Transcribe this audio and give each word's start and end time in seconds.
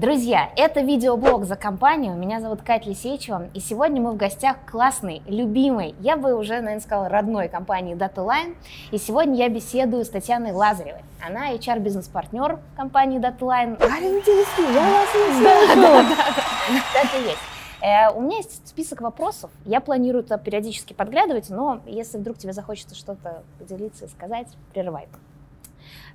Друзья, 0.00 0.50
это 0.56 0.80
видеоблог 0.80 1.44
за 1.44 1.56
компанию. 1.56 2.16
Меня 2.16 2.40
зовут 2.40 2.62
Катя 2.62 2.88
Лисеичева. 2.88 3.48
И 3.52 3.60
сегодня 3.60 4.00
мы 4.00 4.12
в 4.12 4.16
гостях 4.16 4.56
классной, 4.64 5.20
любимой, 5.26 5.94
я 6.00 6.16
бы 6.16 6.32
уже, 6.32 6.54
наверное, 6.54 6.80
сказала, 6.80 7.10
родной 7.10 7.48
компании 7.50 7.94
DataLine. 7.94 8.56
И 8.92 8.96
сегодня 8.96 9.36
я 9.36 9.50
беседую 9.50 10.06
с 10.06 10.08
Татьяной 10.08 10.52
Лазаревой. 10.52 11.02
Она 11.22 11.52
HR-бизнес-партнер 11.52 12.60
компании 12.78 13.20
DataLine. 13.20 13.78
Валентинский, 13.78 14.72
я 14.72 14.90
вас 14.90 15.08
не 15.14 15.44
да. 15.44 16.80
Так 16.94 17.20
и 17.20 17.24
есть. 17.24 17.38
Э, 17.82 18.10
у 18.14 18.22
меня 18.22 18.38
есть 18.38 18.68
список 18.68 19.02
вопросов. 19.02 19.50
Я 19.66 19.82
планирую 19.82 20.24
это 20.24 20.38
периодически 20.38 20.94
подглядывать, 20.94 21.50
но 21.50 21.82
если 21.84 22.16
вдруг 22.16 22.38
тебе 22.38 22.54
захочется 22.54 22.94
что-то 22.94 23.42
поделиться 23.58 24.06
и 24.06 24.08
сказать, 24.08 24.48
прерывай. 24.72 25.08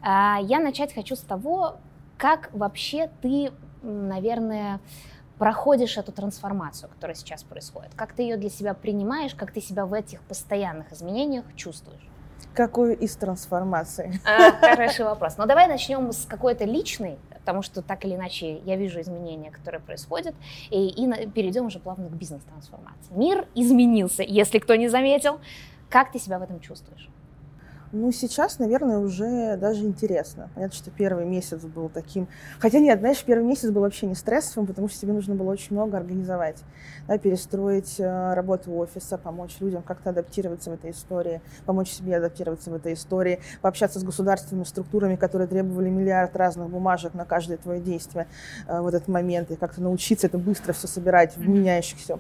Э, 0.02 0.38
я 0.42 0.58
начать 0.58 0.92
хочу 0.92 1.16
с 1.16 1.22
того, 1.22 1.76
как 2.18 2.50
вообще 2.52 3.12
ты 3.22 3.52
наверное, 3.86 4.80
проходишь 5.38 5.98
эту 5.98 6.12
трансформацию, 6.12 6.90
которая 6.90 7.16
сейчас 7.16 7.44
происходит? 7.44 7.94
Как 7.96 8.14
ты 8.14 8.24
ее 8.24 8.38
для 8.38 8.50
себя 8.50 8.74
принимаешь, 8.74 9.36
как 9.36 9.52
ты 9.52 9.62
себя 9.62 9.86
в 9.86 9.94
этих 9.94 10.22
постоянных 10.22 10.92
изменениях 10.92 11.46
чувствуешь? 11.56 12.08
Какую 12.54 12.98
из 12.98 13.16
трансформаций? 13.16 14.20
А, 14.26 14.52
хороший 14.52 15.06
вопрос. 15.06 15.38
Но 15.38 15.44
ну, 15.44 15.48
давай 15.50 15.68
начнем 15.68 16.12
с 16.12 16.26
какой-то 16.26 16.64
личной, 16.66 17.18
потому 17.32 17.62
что 17.62 17.82
так 17.82 18.06
или 18.06 18.16
иначе 18.16 18.60
я 18.60 18.76
вижу 18.76 19.02
изменения, 19.02 19.52
которые 19.52 19.82
происходят, 19.82 20.36
и, 20.70 20.88
и 20.88 21.28
перейдем 21.28 21.66
уже 21.66 21.80
плавно 21.80 22.08
к 22.08 22.14
бизнес-трансформации. 22.14 23.14
Мир 23.14 23.48
изменился, 23.56 24.24
если 24.24 24.60
кто 24.60 24.76
не 24.76 24.88
заметил. 24.88 25.40
Как 25.90 26.12
ты 26.12 26.20
себя 26.20 26.40
в 26.40 26.44
этом 26.44 26.60
чувствуешь? 26.60 27.10
Ну, 27.92 28.12
сейчас, 28.12 28.60
наверное, 28.60 28.98
уже 28.98 29.58
даже 29.58 29.84
интересно. 29.86 30.50
Понятно, 30.56 30.76
что 30.76 30.92
первый 30.92 31.26
месяц 31.26 31.62
был 31.62 31.90
таким... 31.90 32.28
Хотя 32.60 32.80
нет, 32.80 33.00
знаешь, 33.00 33.24
первый 33.24 33.46
месяц 33.46 33.70
был 33.70 33.82
вообще 33.82 34.06
не 34.06 34.16
стрессовым, 34.16 34.68
потому 34.68 34.90
что 34.90 35.00
тебе 35.00 35.14
нужно 35.14 35.36
было 35.36 35.52
очень 35.52 35.76
много 35.76 35.98
организовать. 35.98 36.64
Да, 37.08 37.18
перестроить 37.18 38.00
э, 38.00 38.34
работу 38.34 38.74
офиса, 38.74 39.18
помочь 39.18 39.58
людям 39.60 39.84
как-то 39.84 40.10
адаптироваться 40.10 40.72
в 40.72 40.74
этой 40.74 40.92
истории, 40.92 41.42
помочь 41.66 41.90
себе 41.90 42.18
адаптироваться 42.18 42.72
в 42.72 42.74
этой 42.74 42.94
истории, 42.94 43.40
пообщаться 43.62 44.00
с 44.00 44.04
государственными 44.04 44.66
структурами, 44.66 45.16
которые 45.16 45.48
требовали 45.48 45.90
миллиард 45.90 46.36
разных 46.36 46.70
бумажек 46.70 47.14
на 47.14 47.26
каждое 47.26 47.58
твое 47.58 47.80
действие 47.80 48.28
э, 48.68 48.82
в 48.82 48.88
этот 48.88 49.08
момент, 49.08 49.52
и 49.52 49.56
как-то 49.56 49.82
научиться 49.82 50.28
это 50.28 50.38
быстро 50.38 50.74
все 50.74 50.88
собирать 50.88 51.38
в 51.38 51.48
меняющихся 51.48 52.20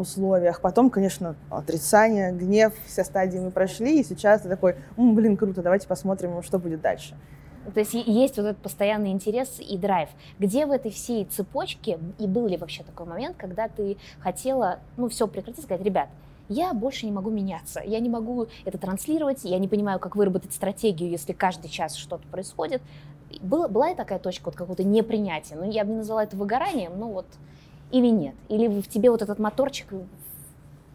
условиях. 0.00 0.60
Потом, 0.60 0.90
конечно, 0.90 1.36
отрицание, 1.50 2.32
гнев, 2.32 2.72
все 2.86 3.04
стадии 3.04 3.38
мы 3.38 3.50
прошли, 3.50 4.00
и 4.00 4.04
сейчас 4.04 4.42
ты 4.42 4.48
такой, 4.48 4.76
блин, 4.96 5.36
круто, 5.36 5.62
давайте 5.62 5.86
посмотрим, 5.86 6.42
что 6.42 6.58
будет 6.58 6.80
дальше. 6.80 7.14
То 7.74 7.80
есть 7.80 7.92
есть 7.94 8.36
вот 8.36 8.46
этот 8.46 8.62
постоянный 8.62 9.10
интерес 9.10 9.60
и 9.60 9.76
драйв. 9.76 10.08
Где 10.38 10.66
в 10.66 10.70
этой 10.70 10.90
всей 10.90 11.24
цепочке, 11.26 11.98
и 12.18 12.26
был 12.26 12.46
ли 12.46 12.56
вообще 12.56 12.82
такой 12.82 13.06
момент, 13.06 13.36
когда 13.36 13.68
ты 13.68 13.98
хотела, 14.18 14.78
ну, 14.96 15.08
все 15.08 15.28
прекратить, 15.28 15.64
сказать, 15.64 15.84
ребят, 15.84 16.08
я 16.48 16.74
больше 16.74 17.06
не 17.06 17.12
могу 17.12 17.30
меняться, 17.30 17.80
я 17.84 18.00
не 18.00 18.08
могу 18.08 18.48
это 18.64 18.76
транслировать, 18.76 19.44
я 19.44 19.58
не 19.58 19.68
понимаю, 19.68 20.00
как 20.00 20.16
выработать 20.16 20.52
стратегию, 20.52 21.08
если 21.08 21.32
каждый 21.32 21.68
час 21.68 21.94
что-то 21.94 22.26
происходит. 22.28 22.82
Была, 23.40 23.68
была 23.68 23.90
и 23.90 23.94
такая 23.94 24.18
точка 24.18 24.46
вот 24.46 24.56
какого-то 24.56 24.82
непринятия, 24.82 25.56
ну, 25.56 25.70
я 25.70 25.84
бы 25.84 25.92
не 25.92 25.98
назвала 25.98 26.24
это 26.24 26.36
выгоранием, 26.36 26.98
но 26.98 27.12
вот 27.12 27.26
или 27.90 28.08
нет? 28.08 28.34
Или 28.48 28.68
в 28.68 28.88
тебе 28.88 29.10
вот 29.10 29.22
этот 29.22 29.38
моторчик 29.38 29.88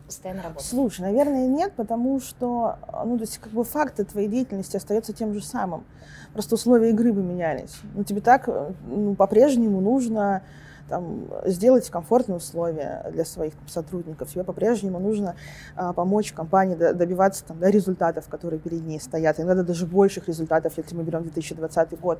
постоянно 0.05 0.43
работает? 0.43 0.67
Слушай, 0.67 1.01
наверное, 1.01 1.47
нет, 1.47 1.73
потому 1.75 2.19
что, 2.19 2.77
ну, 3.05 3.17
то 3.17 3.23
есть, 3.23 3.37
как 3.39 3.51
бы 3.51 3.63
факты 3.63 4.05
твоей 4.05 4.27
деятельности 4.27 4.77
остаются 4.77 5.13
тем 5.13 5.33
же 5.33 5.43
самым. 5.43 5.85
Просто 6.33 6.55
условия 6.55 6.89
игры 6.89 7.13
поменялись. 7.13 7.77
Ну, 7.93 8.03
тебе 8.03 8.21
так, 8.21 8.49
ну, 8.87 9.15
по-прежнему 9.15 9.81
нужно 9.81 10.43
там, 10.89 11.25
сделать 11.45 11.89
комфортные 11.89 12.37
условия 12.37 13.05
для 13.11 13.25
своих 13.25 13.53
сотрудников. 13.67 14.31
Тебе 14.31 14.43
по-прежнему 14.43 14.99
нужно 14.99 15.35
а, 15.75 15.93
помочь 15.93 16.31
компании 16.31 16.75
добиваться 16.75 17.43
там, 17.45 17.59
да, 17.59 17.71
результатов, 17.71 18.27
которые 18.27 18.59
перед 18.59 18.85
ней 18.85 18.99
стоят. 18.99 19.39
Иногда 19.39 19.63
даже 19.63 19.85
больших 19.87 20.27
результатов, 20.27 20.73
если 20.77 20.95
мы 20.95 21.03
берем 21.03 21.23
2020 21.23 21.99
год. 21.99 22.19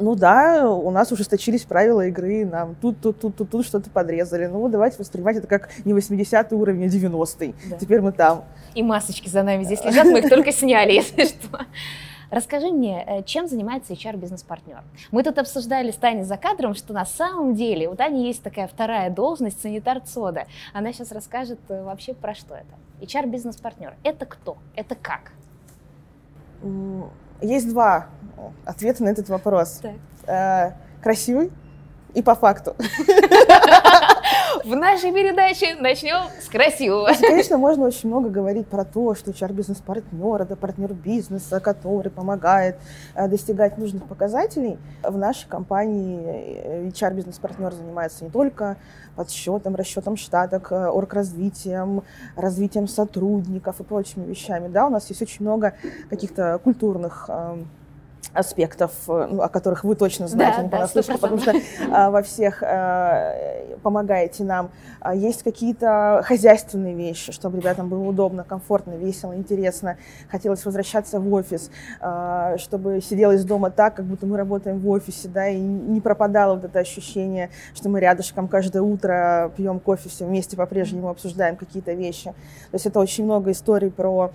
Ну 0.00 0.14
да, 0.14 0.68
у 0.68 0.90
нас 0.90 1.12
ужесточились 1.12 1.62
правила 1.62 2.06
игры, 2.06 2.44
нам 2.44 2.74
тут, 2.74 3.00
тут, 3.00 3.20
тут, 3.20 3.36
тут, 3.36 3.50
тут 3.50 3.66
что-то 3.66 3.90
подрезали. 3.90 4.46
Ну 4.46 4.68
давайте 4.68 4.98
воспринимать 4.98 5.36
это 5.36 5.46
как 5.46 5.70
не 5.84 5.92
80 5.92 6.52
уровень, 6.52 6.84
а 6.84 6.88
90-й. 6.88 7.54
Да. 7.70 7.76
Теперь 7.76 8.00
мы 8.00 8.12
там. 8.12 8.44
И 8.74 8.82
масочки 8.82 9.28
за 9.28 9.42
нами 9.42 9.64
здесь 9.64 9.84
лежат, 9.84 10.06
мы 10.06 10.20
их 10.20 10.28
только 10.28 10.52
сняли, 10.52 10.92
если 10.92 11.24
что. 11.26 11.60
Расскажи 12.30 12.66
мне, 12.66 13.04
э, 13.06 13.22
чем 13.22 13.46
занимается 13.46 13.92
HR-бизнес-партнер? 13.92 14.82
Мы 15.12 15.22
тут 15.22 15.38
обсуждали 15.38 15.92
с 15.92 15.94
Таней 15.94 16.24
за 16.24 16.36
кадром, 16.36 16.74
что 16.74 16.92
на 16.92 17.04
самом 17.04 17.54
деле 17.54 17.88
у 17.88 17.94
Тани 17.94 18.26
есть 18.26 18.42
такая 18.42 18.66
вторая 18.66 19.10
должность, 19.10 19.60
санитар 19.60 20.00
ЦОДа. 20.00 20.46
Она 20.72 20.92
сейчас 20.92 21.12
расскажет 21.12 21.60
э, 21.68 21.84
вообще 21.84 22.12
про 22.12 22.34
что 22.34 22.56
это. 22.56 22.74
HR-бизнес-партнер. 23.00 23.94
Это 24.02 24.26
кто? 24.26 24.56
Это 24.74 24.96
как? 24.96 25.32
Есть 27.40 27.68
два 27.68 28.06
ответа 28.64 29.04
на 29.04 29.08
этот 29.08 29.28
вопрос. 29.28 29.80
Так. 29.82 29.92
Э, 30.26 30.72
красивый 31.02 31.50
и 32.14 32.22
по 32.22 32.34
факту. 32.34 32.74
В 34.64 34.74
нашей 34.74 35.12
передаче 35.12 35.74
начнем 35.78 36.22
с 36.40 36.48
красивого. 36.48 37.10
Конечно, 37.20 37.58
можно 37.58 37.84
очень 37.84 38.08
много 38.08 38.30
говорить 38.30 38.66
про 38.66 38.84
то, 38.84 39.14
что 39.14 39.30
HR-бизнес-партнер– 39.30 40.40
это 40.42 40.56
партнер 40.56 40.94
бизнеса, 40.94 41.60
который 41.60 42.10
помогает 42.10 42.76
э, 43.14 43.28
достигать 43.28 43.76
нужных 43.76 44.04
показателей. 44.06 44.78
В 45.02 45.18
нашей 45.18 45.48
компании 45.48 46.88
HR-бизнес-партнер 46.88 47.74
занимается 47.74 48.24
не 48.24 48.30
только 48.30 48.76
подсчетом, 49.16 49.74
расчетом 49.74 50.16
штаток, 50.16 50.72
э, 50.72 50.86
оргразвитием, 50.86 52.02
развитием 52.34 52.88
сотрудников 52.88 53.80
и 53.80 53.84
прочими 53.84 54.24
вещами. 54.24 54.68
Да, 54.68 54.86
у 54.86 54.90
нас 54.90 55.08
есть 55.10 55.20
очень 55.20 55.44
много 55.44 55.74
каких-то 56.08 56.58
культурных 56.62 57.26
эм, 57.28 57.68
аспектов, 58.34 58.92
э, 59.08 59.28
ну, 59.30 59.42
о 59.42 59.48
которых 59.48 59.84
вы 59.84 59.94
точно 59.94 60.28
знаете, 60.28 60.58
да, 60.58 60.62
не 60.64 60.68
понаслышке, 60.68 61.12
потому 61.14 61.38
что 61.38 61.54
а, 61.90 62.10
во 62.10 62.22
всех 62.22 62.62
а, 62.62 63.34
помогаете 63.82 64.44
нам. 64.44 64.70
А, 65.00 65.14
есть 65.14 65.42
какие-то 65.42 66.22
хозяйственные 66.24 66.94
вещи, 66.94 67.30
чтобы 67.30 67.58
ребятам 67.58 67.88
было 67.88 68.02
удобно, 68.02 68.42
комфортно, 68.42 68.92
весело, 68.92 69.36
интересно. 69.36 69.96
Хотелось 70.30 70.64
возвращаться 70.64 71.20
в 71.20 71.32
офис, 71.32 71.70
а, 72.00 72.56
чтобы 72.58 73.00
сиделось 73.00 73.44
дома 73.44 73.70
так, 73.70 73.94
как 73.94 74.06
будто 74.06 74.26
мы 74.26 74.36
работаем 74.36 74.78
в 74.80 74.88
офисе, 74.88 75.28
да, 75.28 75.48
и 75.48 75.58
не 75.58 76.00
пропадало 76.00 76.54
вот 76.54 76.64
это 76.64 76.78
ощущение, 76.78 77.50
что 77.74 77.88
мы 77.88 78.00
рядышком 78.00 78.48
каждое 78.48 78.82
утро 78.82 79.52
пьем 79.56 79.78
кофе 79.78 80.08
все 80.08 80.24
вместе, 80.24 80.56
по-прежнему 80.56 81.08
обсуждаем 81.08 81.56
какие-то 81.56 81.92
вещи. 81.92 82.30
То 82.70 82.74
есть 82.74 82.86
это 82.86 82.98
очень 82.98 83.24
много 83.24 83.52
историй 83.52 83.90
про 83.90 84.32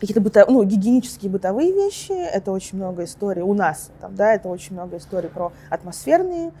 какие-то 0.00 0.20
быто, 0.20 0.44
ну, 0.48 0.62
гигиенические 0.64 1.30
бытовые 1.30 1.72
вещи, 1.72 2.12
это 2.12 2.50
очень 2.52 2.78
много 2.78 3.04
историй 3.04 3.42
у 3.42 3.54
нас, 3.54 3.90
там, 4.00 4.14
да, 4.14 4.34
это 4.34 4.48
очень 4.48 4.74
много 4.74 4.96
историй 4.98 5.28
про 5.28 5.52
атмосферные 5.70 6.52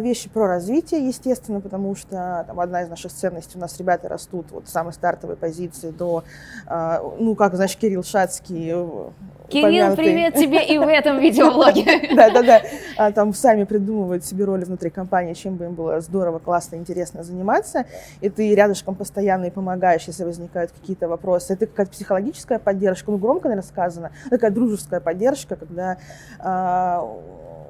вещи, 0.00 0.28
про 0.28 0.46
развитие, 0.46 1.06
естественно, 1.06 1.60
потому 1.60 1.94
что 1.94 2.44
там, 2.46 2.60
одна 2.60 2.82
из 2.82 2.88
наших 2.88 3.12
ценностей, 3.12 3.56
у 3.56 3.60
нас 3.60 3.78
ребята 3.78 4.08
растут 4.08 4.46
вот 4.50 4.68
с 4.68 4.72
самой 4.72 4.92
стартовой 4.92 5.36
позиции 5.36 5.90
до, 5.90 6.24
а, 6.66 7.02
ну, 7.18 7.34
как, 7.34 7.54
знаешь, 7.54 7.76
Кирилл 7.76 8.02
Шацкий. 8.02 8.70
Э, 8.72 9.10
Кирилл, 9.48 9.94
привет 9.94 10.34
тебе 10.34 10.64
и 10.64 10.78
в 10.78 10.88
этом 10.88 11.18
видеоблоге. 11.20 11.84
Да-да-да, 12.14 12.62
а, 12.96 13.12
там 13.12 13.34
сами 13.34 13.64
придумывают 13.64 14.24
себе 14.24 14.44
роли 14.44 14.64
внутри 14.64 14.90
компании, 14.90 15.34
чем 15.34 15.56
бы 15.56 15.66
им 15.66 15.74
было 15.74 16.00
здорово, 16.00 16.38
классно, 16.38 16.76
интересно 16.76 17.22
заниматься, 17.22 17.86
и 18.20 18.28
ты 18.28 18.54
рядышком 18.54 18.94
постоянно 18.94 19.46
и 19.46 19.50
помогаешь, 19.50 20.04
если 20.06 20.24
возникают 20.24 20.72
какие-то 20.72 21.08
вопросы. 21.08 21.54
Это 21.54 21.66
какая-то 21.66 21.92
психологическая 21.92 22.58
поддержка, 22.58 23.10
ну, 23.10 23.18
громко, 23.18 23.48
наверное, 23.48 23.68
сказано, 23.68 24.12
такая 24.30 24.50
дружеская 24.50 25.00
поддержка, 25.00 25.56
когда 25.56 25.98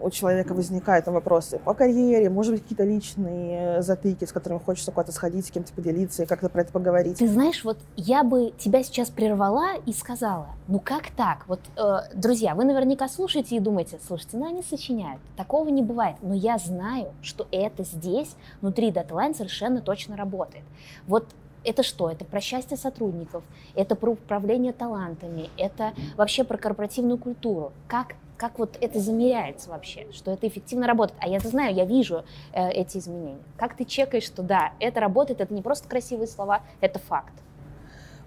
у 0.04 0.10
человека 0.10 0.54
возникают 0.54 1.06
вопросы 1.06 1.58
по 1.58 1.72
карьере, 1.72 2.28
может 2.28 2.52
быть, 2.52 2.62
какие-то 2.62 2.84
личные 2.84 3.82
затыки, 3.82 4.24
с 4.24 4.32
которыми 4.32 4.58
хочется 4.58 4.92
куда-то 4.92 5.12
сходить, 5.12 5.46
с 5.46 5.50
кем-то 5.50 5.72
поделиться 5.72 6.22
и 6.22 6.26
как-то 6.26 6.48
про 6.50 6.60
это 6.60 6.72
поговорить. 6.72 7.18
Ты 7.18 7.28
знаешь, 7.28 7.64
вот 7.64 7.78
я 7.96 8.22
бы 8.22 8.52
тебя 8.58 8.82
сейчас 8.82 9.08
прервала 9.08 9.76
и 9.86 9.92
сказала, 9.92 10.48
ну 10.68 10.78
как 10.78 11.10
так? 11.10 11.46
Вот, 11.48 11.60
э, 11.76 12.14
друзья, 12.14 12.54
вы 12.54 12.64
наверняка 12.64 13.08
слушаете 13.08 13.56
и 13.56 13.60
думаете, 13.60 13.98
слушайте, 14.06 14.36
ну 14.36 14.46
они 14.46 14.62
сочиняют, 14.62 15.20
такого 15.36 15.68
не 15.70 15.82
бывает. 15.82 16.16
Но 16.20 16.34
я 16.34 16.58
знаю, 16.58 17.12
что 17.22 17.46
это 17.50 17.82
здесь, 17.84 18.36
внутри 18.60 18.90
Deadline 18.90 19.34
совершенно 19.34 19.80
точно 19.80 20.16
работает. 20.16 20.64
Вот 21.06 21.26
это 21.64 21.82
что? 21.82 22.10
Это 22.10 22.26
про 22.26 22.40
счастье 22.40 22.76
сотрудников, 22.76 23.42
это 23.74 23.96
про 23.96 24.10
управление 24.10 24.74
талантами, 24.74 25.48
это 25.56 25.94
вообще 26.16 26.44
про 26.44 26.58
корпоративную 26.58 27.16
культуру. 27.16 27.72
Как 27.88 28.16
как 28.44 28.58
вот 28.58 28.76
это 28.82 29.00
замеряется 29.00 29.70
вообще, 29.70 30.06
что 30.12 30.30
это 30.30 30.46
эффективно 30.46 30.86
работает? 30.86 31.18
А 31.22 31.28
я 31.28 31.38
это 31.38 31.48
знаю, 31.48 31.74
я 31.74 31.86
вижу 31.86 32.26
э, 32.52 32.68
эти 32.72 32.98
изменения. 32.98 33.38
Как 33.56 33.74
ты 33.74 33.86
чекаешь, 33.86 34.24
что 34.24 34.42
да, 34.42 34.72
это 34.80 35.00
работает, 35.00 35.40
это 35.40 35.54
не 35.54 35.62
просто 35.62 35.88
красивые 35.88 36.26
слова, 36.26 36.60
это 36.82 36.98
факт? 36.98 37.32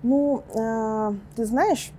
Ну, 0.01 0.43
э, 0.55 1.13
ты 1.35 1.45
знаешь, 1.45 1.91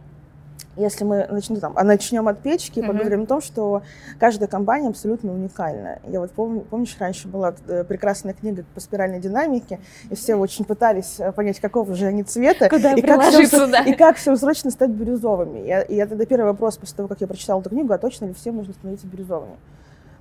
если 0.78 1.04
мы 1.04 1.26
начнем, 1.28 1.60
там, 1.60 1.72
а 1.76 1.84
начнем 1.84 2.28
от 2.28 2.40
печки, 2.40 2.80
mm-hmm. 2.80 2.86
поговорим 2.86 3.22
о 3.22 3.26
том, 3.26 3.40
что 3.40 3.82
каждая 4.18 4.48
компания 4.48 4.88
абсолютно 4.88 5.32
уникальна. 5.32 5.98
Я 6.06 6.20
вот 6.20 6.30
помню, 6.30 6.60
помнишь, 6.60 6.96
раньше 6.98 7.28
была 7.28 7.54
э, 7.66 7.84
прекрасная 7.84 8.32
книга 8.32 8.64
по 8.74 8.80
спиральной 8.80 9.20
динамике, 9.20 9.80
и 10.10 10.14
все 10.14 10.36
очень 10.36 10.64
пытались 10.64 11.16
э, 11.18 11.32
понять, 11.32 11.60
какого 11.60 11.94
же 11.94 12.06
они 12.06 12.22
цвета, 12.22 12.68
Куда 12.68 12.94
и, 12.94 13.02
как 13.02 13.22
всем, 13.22 13.70
да. 13.70 13.82
и 13.82 13.92
как 13.92 14.16
всем 14.16 14.36
срочно 14.36 14.70
стать 14.70 14.90
бирюзовыми. 14.90 15.66
Я, 15.66 15.82
и 15.82 15.96
это 15.96 16.16
первый 16.26 16.46
вопрос 16.46 16.76
после 16.76 16.96
того, 16.96 17.08
как 17.08 17.20
я 17.20 17.26
прочитала 17.26 17.60
эту 17.60 17.70
книгу, 17.70 17.92
а 17.92 17.98
точно 17.98 18.26
ли 18.26 18.34
всем 18.34 18.56
нужно 18.56 18.74
становиться 18.74 19.06
бирюзовыми? 19.06 19.56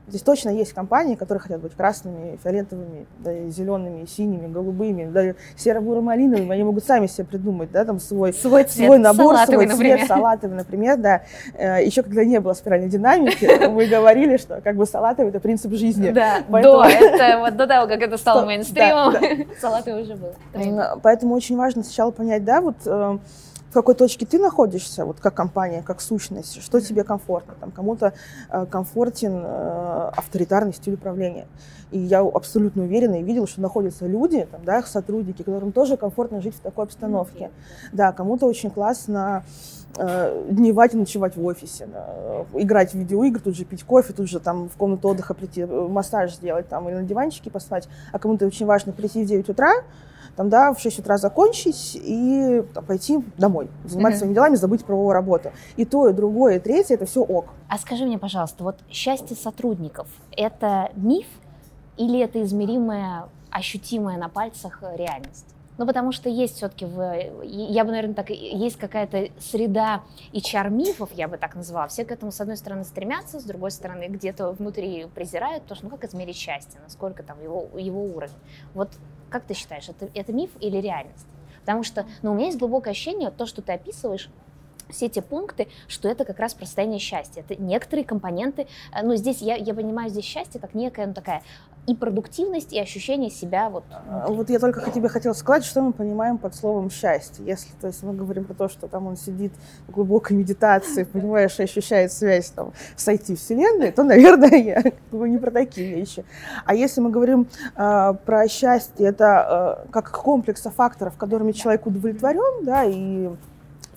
Здесь 0.08 0.22
точно 0.22 0.50
есть 0.52 0.72
компании, 0.72 1.16
которые 1.16 1.42
хотят 1.42 1.60
быть 1.60 1.74
красными, 1.74 2.40
фиолетовыми, 2.42 3.06
да, 3.20 3.50
зелеными, 3.50 4.06
синими, 4.06 4.48
голубыми, 4.48 5.10
да, 5.12 5.34
серо-буро-малиновыми. 5.58 6.50
Они 6.50 6.64
могут 6.64 6.86
сами 6.86 7.08
себе 7.08 7.26
придумать, 7.26 7.72
да, 7.72 7.84
там 7.84 8.00
свой, 8.00 8.32
свой, 8.32 8.64
цвет, 8.64 8.86
свой 8.88 9.00
набор, 9.00 9.36
салатовый, 9.36 9.68
свой 9.68 9.78
цвет, 9.78 10.08
салатовый, 10.08 10.56
например, 10.56 10.98
да. 10.98 11.24
Э, 11.56 11.84
Еще 11.84 12.04
когда 12.04 12.24
не 12.24 12.40
было 12.40 12.54
спиральной 12.54 12.88
динамики, 12.88 13.68
мы 13.70 13.86
говорили, 13.88 14.38
что 14.38 14.62
как 14.62 14.78
бы 14.78 14.86
салатовый– 14.86 15.30
это 15.32 15.42
принцип 15.42 15.74
жизни. 15.74 16.12
Да, 16.12 16.42
до, 16.48 16.86
это 16.86 17.40
вот 17.40 17.58
до 17.58 17.68
того, 17.68 17.88
как 17.88 18.02
это 18.02 18.16
стало 18.16 18.46
мейнстримом, 18.46 19.16
салатовый 19.60 20.04
уже 20.04 20.16
был. 20.16 20.34
Поэтому 21.04 21.36
очень 21.36 21.58
важно 21.58 21.84
сначала 21.84 22.12
понять, 22.12 22.46
да, 22.46 22.62
вот 22.62 22.76
э, 22.86 23.18
какой 23.78 23.94
точке 23.94 24.26
ты 24.26 24.40
находишься, 24.40 25.06
вот 25.06 25.20
как 25.20 25.36
компания, 25.36 25.84
как 25.84 26.02
сущность, 26.02 26.64
что 26.64 26.82
тебе 26.82 27.04
комфортно. 27.04 27.54
Там 27.60 27.70
кому-то 27.70 28.14
э, 28.50 28.66
комфортен 28.66 29.44
э, 29.46 30.12
авторитарный 30.16 30.74
стиль 30.74 30.96
управления. 30.96 31.46
И 31.92 32.00
я 32.00 32.22
абсолютно 32.22 32.82
уверена 32.82 33.20
и 33.20 33.24
видела, 33.24 33.46
что 33.46 33.62
находятся 33.62 34.08
люди, 34.08 34.48
там, 34.52 34.62
да, 34.66 34.80
их 34.80 34.88
сотрудники, 34.88 35.44
которым 35.44 35.72
тоже 35.72 35.96
комфортно 35.96 36.42
жить 36.42 36.56
в 36.56 36.60
такой 36.60 36.86
обстановке. 36.86 37.52
Да, 37.94 38.12
кому-то 38.14 38.48
очень 38.48 38.72
классно 38.72 39.46
э, 39.96 40.48
дневать 40.50 40.96
и 40.96 40.98
ночевать 40.98 41.36
в 41.36 41.46
офисе, 41.46 41.86
да, 41.86 42.46
играть 42.54 42.94
в 42.94 42.96
видеоигры, 42.96 43.42
тут 43.42 43.56
же 43.56 43.64
пить 43.64 43.84
кофе, 43.84 44.12
тут 44.12 44.28
же 44.28 44.40
там 44.40 44.70
в 44.70 44.76
комнату 44.76 45.08
отдыха 45.08 45.36
прийти, 45.36 45.66
массаж 45.66 46.34
сделать 46.34 46.68
там 46.68 46.90
или 46.90 46.96
на 46.96 47.04
диванчике 47.04 47.52
поспать. 47.52 47.88
А 48.12 48.18
кому-то 48.18 48.48
очень 48.48 48.66
важно 48.66 48.92
прийти 48.92 49.24
в 49.24 49.28
9 49.28 49.48
утра, 49.50 49.84
там, 50.38 50.50
да, 50.50 50.72
в 50.72 50.80
6 50.80 51.00
утра 51.00 51.18
закончить 51.18 52.00
и 52.02 52.64
там, 52.74 52.86
пойти 52.86 53.20
домой, 53.38 53.70
заниматься 53.84 54.18
mm-hmm. 54.18 54.20
своими 54.20 54.34
делами, 54.36 54.56
забыть 54.56 54.86
про 54.86 54.96
его 54.96 55.12
работу. 55.12 55.52
И 55.76 55.84
то, 55.84 56.08
и 56.08 56.14
другое, 56.14 56.58
и 56.58 56.60
третье, 56.60 56.94
это 56.94 57.06
все 57.06 57.22
ок. 57.22 57.48
А 57.68 57.78
скажи 57.80 58.06
мне, 58.06 58.20
пожалуйста, 58.20 58.64
вот 58.64 58.78
счастье 58.90 59.36
сотрудников– 59.36 60.08
это 60.38 60.92
миф 60.96 61.26
или 61.98 62.20
это 62.20 62.42
измеримая, 62.44 63.30
ощутимая 63.50 64.18
на 64.18 64.30
пальцах 64.30 64.84
реальность? 64.96 65.48
Ну, 65.80 65.86
потому 65.86 66.12
что 66.12 66.30
есть 66.30 66.56
все-таки, 66.56 66.86
в, 66.86 67.44
я 67.44 67.84
бы, 67.84 67.92
наверное, 67.92 68.16
так, 68.16 68.30
есть 68.32 68.78
какая-то 68.78 69.30
среда 69.40 70.02
HR-мифов, 70.34 71.12
я 71.14 71.28
бы 71.28 71.38
так 71.38 71.56
назвала. 71.56 71.88
Все 71.88 72.04
к 72.04 72.12
этому, 72.12 72.32
с 72.32 72.42
одной 72.42 72.58
стороны, 72.58 72.84
стремятся, 72.84 73.40
с 73.40 73.44
другой 73.44 73.70
стороны, 73.70 74.08
где-то 74.08 74.52
внутри 74.54 75.06
презирают, 75.14 75.64
потому 75.64 75.78
что, 75.78 75.86
ну, 75.86 75.96
как 75.96 76.10
измерить 76.10 76.36
счастье, 76.36 76.80
насколько 76.84 77.22
там 77.22 77.42
его, 77.44 77.68
его 77.76 78.04
уровень. 78.04 78.34
Вот 78.74 78.90
как 79.30 79.44
ты 79.44 79.54
считаешь, 79.54 79.90
это, 79.90 80.10
это 80.14 80.34
миф 80.34 80.50
или 80.60 80.78
реальность? 80.78 81.28
Потому 81.62 81.84
что, 81.84 82.06
ну, 82.22 82.32
у 82.32 82.36
меня 82.36 82.46
есть 82.46 82.58
глубокое 82.58 82.92
ощущение, 82.92 83.30
то, 83.30 83.46
что 83.46 83.62
ты 83.62 83.74
описываешь, 83.74 84.30
все 84.90 85.08
эти 85.08 85.20
пункты, 85.20 85.68
что 85.88 86.08
это 86.08 86.24
как 86.26 86.40
раз 86.40 86.54
про 86.54 86.66
состояние 86.66 87.00
счастья. 87.00 87.42
Это 87.42 87.62
некоторые 87.62 88.06
компоненты, 88.06 88.68
э, 88.94 89.04
ну, 89.04 89.16
здесь 89.16 89.42
я, 89.42 89.56
я 89.56 89.74
понимаю 89.74 90.10
здесь 90.10 90.26
счастье 90.26 90.62
как 90.62 90.74
некая, 90.74 91.08
ну, 91.08 91.14
такая 91.14 91.44
и 91.88 91.96
продуктивность, 91.96 92.74
и 92.74 92.80
ощущение 92.80 93.32
себя 93.32 93.70
вот. 93.70 93.86
А, 93.92 94.28
вот 94.28 94.50
я 94.50 94.60
только 94.60 94.92
тебе 94.92 95.08
хотела 95.08 95.32
сказать, 95.34 95.64
что 95.64 95.82
мы 95.82 95.94
понимаем 95.94 96.38
под 96.38 96.54
словом 96.54 96.90
счастье. 96.90 97.46
Если, 97.46 97.70
то 97.80 97.88
есть, 97.88 98.04
мы 98.04 98.14
говорим 98.14 98.44
про 98.44 98.54
то, 98.54 98.68
что 98.68 98.88
там 98.88 99.08
он 99.08 99.16
сидит 99.16 99.54
в 99.88 99.92
глубокой 99.92 100.36
медитации, 100.36 101.04
понимаешь, 101.14 101.58
и 101.60 101.64
ощущает 101.64 102.12
связь 102.12 102.50
там 102.50 102.74
с 102.98 103.08
IT-вселенной, 103.08 103.92
то, 103.94 104.04
наверное, 104.04 104.50
я 104.58 104.84
думаю, 105.12 105.32
не 105.32 105.38
про 105.38 105.50
такие 105.50 105.96
вещи. 105.96 106.26
А 106.66 106.76
если 106.76 107.00
мы 107.00 107.10
говорим 107.10 107.48
э, 107.76 108.14
про 108.26 108.48
счастье, 108.50 109.08
это 109.08 109.86
э, 109.88 109.92
как 109.92 110.12
комплекса 110.12 110.70
факторов, 110.70 111.16
которыми 111.18 111.54
человек 111.54 111.86
удовлетворен, 111.88 112.66
да, 112.66 112.84
и 112.84 113.30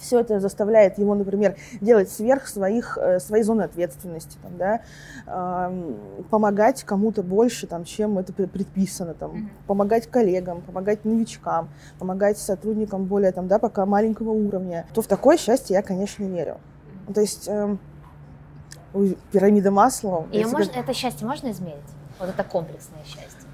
все 0.01 0.21
это 0.21 0.41
заставляет 0.41 0.99
его, 0.99 1.15
например, 1.15 1.57
делать 1.81 2.11
сверх 2.11 2.49
своих, 2.49 2.99
э, 2.99 3.21
своей 3.21 3.45
зоны 3.45 3.63
ответственности, 3.63 4.39
там, 4.43 4.57
да, 4.57 4.81
помогать 6.31 6.83
кому-то 6.85 7.23
больше, 7.23 7.67
там, 7.67 7.85
чем 7.85 8.19
это 8.19 8.33
предписано, 8.33 9.15
там, 9.15 9.31
mm-hmm. 9.31 9.49
помогать 9.67 10.07
коллегам, 10.07 10.61
помогать 10.63 11.05
новичкам, 11.05 11.69
помогать 11.99 12.39
сотрудникам 12.39 13.05
более 13.05 13.33
там, 13.33 13.47
да, 13.47 13.59
пока 13.59 13.87
маленького 13.87 14.31
уровня, 14.31 14.87
то 14.95 15.03
в 15.03 15.07
такое 15.07 15.37
счастье 15.37 15.75
я, 15.75 15.83
конечно, 15.83 16.25
верю. 16.25 16.59
То 17.15 17.21
есть 17.21 17.49
э, 17.49 17.77
пирамида 19.33 19.71
масла. 19.71 20.27
И 20.33 20.45
можно, 20.45 20.73
это 20.73 20.93
счастье 20.95 21.27
можно 21.27 21.51
измерить? 21.51 21.79
Вот 22.19 22.29
это 22.29 22.45
комплексное 22.45 23.03
счастье? 23.05 23.50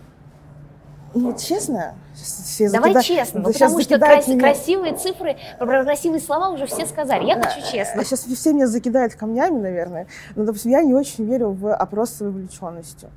Ну, 1.15 1.35
честно, 1.35 1.95
все 2.15 2.71
Давай 2.71 2.93
закида... 2.93 3.21
честно, 3.21 3.41
ну, 3.41 3.53
потому 3.53 3.81
что 3.81 3.99
крас... 3.99 4.29
меня... 4.29 4.41
красивые 4.41 4.95
цифры, 4.97 5.37
про 5.59 5.85
красивые 5.85 6.21
слова 6.21 6.51
уже 6.51 6.67
все 6.67 6.87
сказали. 6.87 7.25
Я 7.25 7.41
хочу 7.41 7.61
честно. 7.71 8.05
Сейчас 8.05 8.25
все 8.25 8.53
меня 8.53 8.67
закидают 8.67 9.15
камнями, 9.15 9.59
наверное. 9.59 10.07
Но, 10.35 10.45
допустим, 10.45 10.73
я 10.73 10.83
не 10.83 10.95
очень 10.95 11.25
верю 11.25 11.51
в 11.51 11.75
опрос 11.75 12.11
с 12.11 12.21
вовлеченностью. 12.21 13.11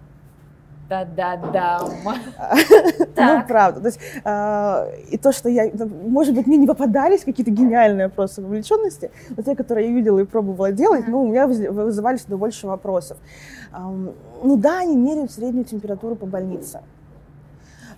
Да-да-да. 0.89 1.81
Ну, 3.15 3.43
правда. 3.47 3.81
То 3.81 3.87
есть, 3.87 3.99
а, 4.23 4.87
и 5.09 5.17
то, 5.17 5.31
что 5.31 5.49
я, 5.49 5.69
может 6.07 6.33
быть, 6.33 6.47
мне 6.47 6.57
не 6.57 6.67
попадались 6.67 7.23
какие-то 7.23 7.51
гениальные 7.51 8.05
опросы 8.05 8.41
вовлеченности, 8.41 9.11
но 9.35 9.43
те, 9.43 9.55
которые 9.55 9.89
я 9.89 9.93
видела 9.93 10.19
и 10.19 10.25
пробовала 10.25 10.71
делать, 10.71 11.07
ну, 11.07 11.23
у 11.23 11.27
меня 11.27 11.47
вызывали 11.47 12.17
сюда 12.17 12.37
больше 12.37 12.65
вопросов. 12.65 13.17
Ну 13.71 14.55
да, 14.55 14.79
они 14.79 14.95
меряют 14.95 15.31
среднюю 15.31 15.65
температуру 15.65 16.15
по 16.15 16.25
больнице. 16.25 16.81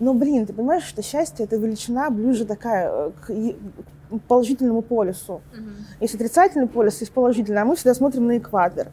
Но, 0.01 0.15
блин, 0.15 0.47
ты 0.47 0.53
понимаешь, 0.53 0.83
что 0.83 1.03
счастье 1.03 1.45
это 1.45 1.57
величина 1.57 2.09
ближе 2.09 2.45
такая 2.45 2.89
э, 2.89 3.11
к 3.21 4.19
положительному 4.27 4.81
полюсу. 4.81 5.35
Угу. 5.53 5.69
Есть 5.99 6.15
отрицательный 6.15 6.67
полюс, 6.67 6.99
есть 7.01 7.13
положительный, 7.13 7.61
а 7.61 7.65
мы 7.65 7.75
всегда 7.75 7.93
смотрим 7.93 8.25
на 8.25 8.39
экватор. 8.39 8.87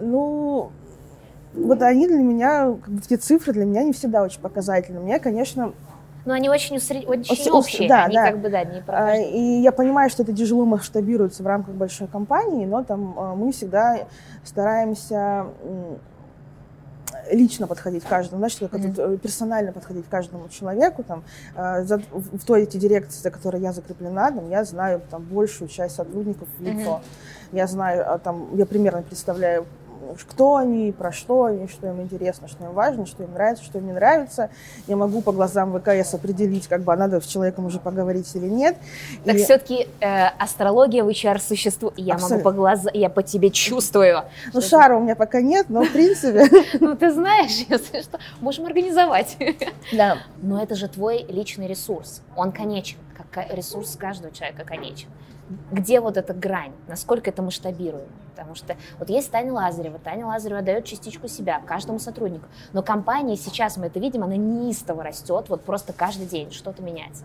Ну, 0.00 0.70
вот 1.52 1.82
они 1.82 2.08
для 2.08 2.22
меня, 2.22 2.74
как 2.82 2.94
бы, 2.94 3.00
эти 3.04 3.16
цифры 3.16 3.52
для 3.52 3.66
меня 3.66 3.82
не 3.82 3.92
всегда 3.92 4.22
очень 4.22 4.40
показательны. 4.40 5.00
Мне, 5.00 5.18
конечно, 5.18 5.74
но 6.24 6.32
они 6.32 6.48
очень, 6.48 6.76
усред... 6.76 7.06
очень 7.06 7.50
общие, 7.50 7.88
да, 7.88 8.04
они 8.04 8.14
да. 8.14 8.30
как 8.30 8.40
бы, 8.40 8.48
да, 8.48 8.64
не 8.64 8.80
про 8.80 9.12
а, 9.12 9.16
И 9.16 9.60
я 9.60 9.70
понимаю, 9.70 10.08
что 10.08 10.22
это 10.22 10.32
тяжело 10.32 10.64
масштабируется 10.64 11.42
в 11.42 11.46
рамках 11.46 11.74
большой 11.74 12.06
компании, 12.06 12.64
но 12.64 12.82
там 12.84 13.18
а, 13.18 13.34
мы 13.34 13.52
всегда 13.52 14.06
стараемся 14.44 15.46
лично 17.32 17.66
подходить 17.66 18.04
к 18.04 18.08
каждому, 18.08 18.40
значит, 18.40 18.70
как 18.70 18.80
mm-hmm. 18.80 19.18
персонально 19.18 19.72
подходить 19.72 20.06
к 20.06 20.08
каждому 20.08 20.48
человеку. 20.48 21.02
Там, 21.02 21.22
э, 21.56 21.84
за, 21.84 22.00
в 22.12 22.44
той 22.44 22.62
эти 22.62 22.76
дирекции, 22.76 23.22
за 23.22 23.30
которой 23.30 23.60
я 23.60 23.72
закреплена, 23.72 24.30
там, 24.30 24.48
я 24.50 24.64
знаю 24.64 25.00
там, 25.10 25.22
большую 25.22 25.68
часть 25.68 25.96
сотрудников 25.96 26.48
в 26.58 26.62
лицо. 26.62 27.00
Mm-hmm. 27.00 27.56
Я 27.56 27.66
знаю, 27.66 28.12
а, 28.12 28.18
там, 28.18 28.56
я 28.56 28.66
примерно 28.66 29.02
представляю 29.02 29.66
кто 30.28 30.56
они, 30.56 30.92
про 30.92 31.12
что 31.12 31.44
они, 31.44 31.68
что 31.68 31.88
им 31.88 32.00
интересно, 32.02 32.48
что 32.48 32.64
им 32.64 32.72
важно, 32.72 33.06
что 33.06 33.22
им 33.22 33.32
нравится, 33.32 33.64
что 33.64 33.78
им 33.78 33.86
не 33.86 33.92
нравится. 33.92 34.50
Я 34.86 34.96
могу 34.96 35.22
по 35.22 35.32
глазам 35.32 35.78
ВКС 35.78 36.14
определить, 36.14 36.66
как 36.68 36.82
бы, 36.82 36.92
а 36.92 36.96
надо 36.96 37.20
с 37.20 37.26
человеком 37.26 37.66
уже 37.66 37.78
поговорить 37.78 38.34
или 38.34 38.46
нет. 38.46 38.76
Так 39.24 39.36
и... 39.36 39.44
все-таки 39.44 39.88
э, 40.00 40.26
астрология 40.38 41.04
в 41.04 41.08
HR 41.08 41.40
существует. 41.40 41.94
Я 41.96 42.14
Абсолютно. 42.14 42.36
могу 42.36 42.44
по 42.44 42.52
глазам, 42.52 42.92
я 42.94 43.08
по 43.08 43.22
тебе 43.22 43.50
чувствую. 43.50 44.24
Ну, 44.52 44.60
шара 44.60 44.96
у 44.96 45.00
меня 45.00 45.16
пока 45.16 45.40
нет, 45.40 45.66
но 45.68 45.82
в 45.82 45.92
принципе... 45.92 46.48
Ну, 46.80 46.96
ты 46.96 47.12
знаешь, 47.12 47.50
если 47.68 48.02
что, 48.02 48.18
можем 48.40 48.66
организовать. 48.66 49.36
Да. 49.92 50.18
Но 50.42 50.62
это 50.62 50.74
же 50.74 50.88
твой 50.88 51.24
личный 51.28 51.66
ресурс. 51.66 52.22
Он 52.36 52.52
конечен, 52.52 52.98
как 53.16 53.52
ресурс 53.52 53.96
каждого 53.96 54.32
человека 54.32 54.64
конечен 54.64 55.08
где 55.70 56.00
вот 56.00 56.16
эта 56.16 56.34
грань, 56.34 56.72
насколько 56.86 57.30
это 57.30 57.42
масштабируемо. 57.42 58.08
Потому 58.30 58.54
что 58.54 58.76
вот 58.98 59.08
есть 59.10 59.30
Таня 59.30 59.52
Лазарева, 59.52 59.98
Таня 59.98 60.26
Лазарева 60.26 60.62
дает 60.62 60.84
частичку 60.84 61.26
себя 61.28 61.60
каждому 61.66 61.98
сотруднику, 61.98 62.46
но 62.72 62.82
компания 62.82 63.36
сейчас, 63.36 63.76
мы 63.76 63.86
это 63.86 63.98
видим, 63.98 64.22
она 64.22 64.36
неистово 64.36 65.02
растет, 65.02 65.48
вот 65.48 65.62
просто 65.62 65.92
каждый 65.92 66.26
день. 66.26 66.52
Что-то 66.52 66.82
меняется. 66.82 67.24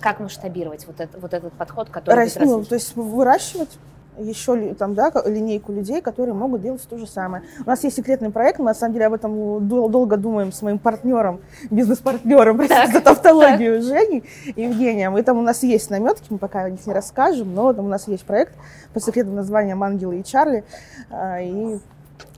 Как 0.00 0.18
масштабировать 0.18 0.86
вот, 0.86 0.98
это, 0.98 1.18
вот 1.18 1.34
этот 1.34 1.52
подход, 1.52 1.90
который... 1.90 2.24
Рас, 2.24 2.36
ну, 2.36 2.64
то 2.64 2.74
есть 2.74 2.96
выращивать 2.96 3.78
еще 4.20 4.74
там, 4.74 4.94
да, 4.94 5.12
линейку 5.26 5.72
людей, 5.72 6.00
которые 6.00 6.34
могут 6.34 6.62
делать 6.62 6.82
то 6.88 6.98
же 6.98 7.06
самое. 7.06 7.42
У 7.64 7.68
нас 7.68 7.82
есть 7.84 7.96
секретный 7.96 8.30
проект, 8.30 8.58
мы 8.58 8.66
на 8.66 8.74
самом 8.74 8.94
деле 8.94 9.06
об 9.06 9.14
этом 9.14 9.66
долго 9.66 10.16
думаем 10.16 10.52
с 10.52 10.62
моим 10.62 10.78
партнером, 10.78 11.40
бизнес-партнером, 11.70 12.58
простите 12.58 12.92
за 12.92 13.00
тавтологию, 13.00 13.82
Женей 13.82 14.24
Евгением. 14.56 15.16
И 15.18 15.22
там 15.22 15.38
у 15.38 15.42
нас 15.42 15.62
есть 15.62 15.90
наметки, 15.90 16.26
мы 16.30 16.38
пока 16.38 16.64
о 16.64 16.70
них 16.70 16.86
не 16.86 16.92
расскажем, 16.92 17.54
но 17.54 17.72
там 17.72 17.86
у 17.86 17.88
нас 17.88 18.08
есть 18.08 18.24
проект 18.24 18.54
по 18.92 19.00
секретным 19.00 19.36
названием 19.36 19.82
«Ангелы 19.82 20.20
и 20.20 20.24
Чарли». 20.24 20.64
А, 21.10 21.40
и 21.40 21.78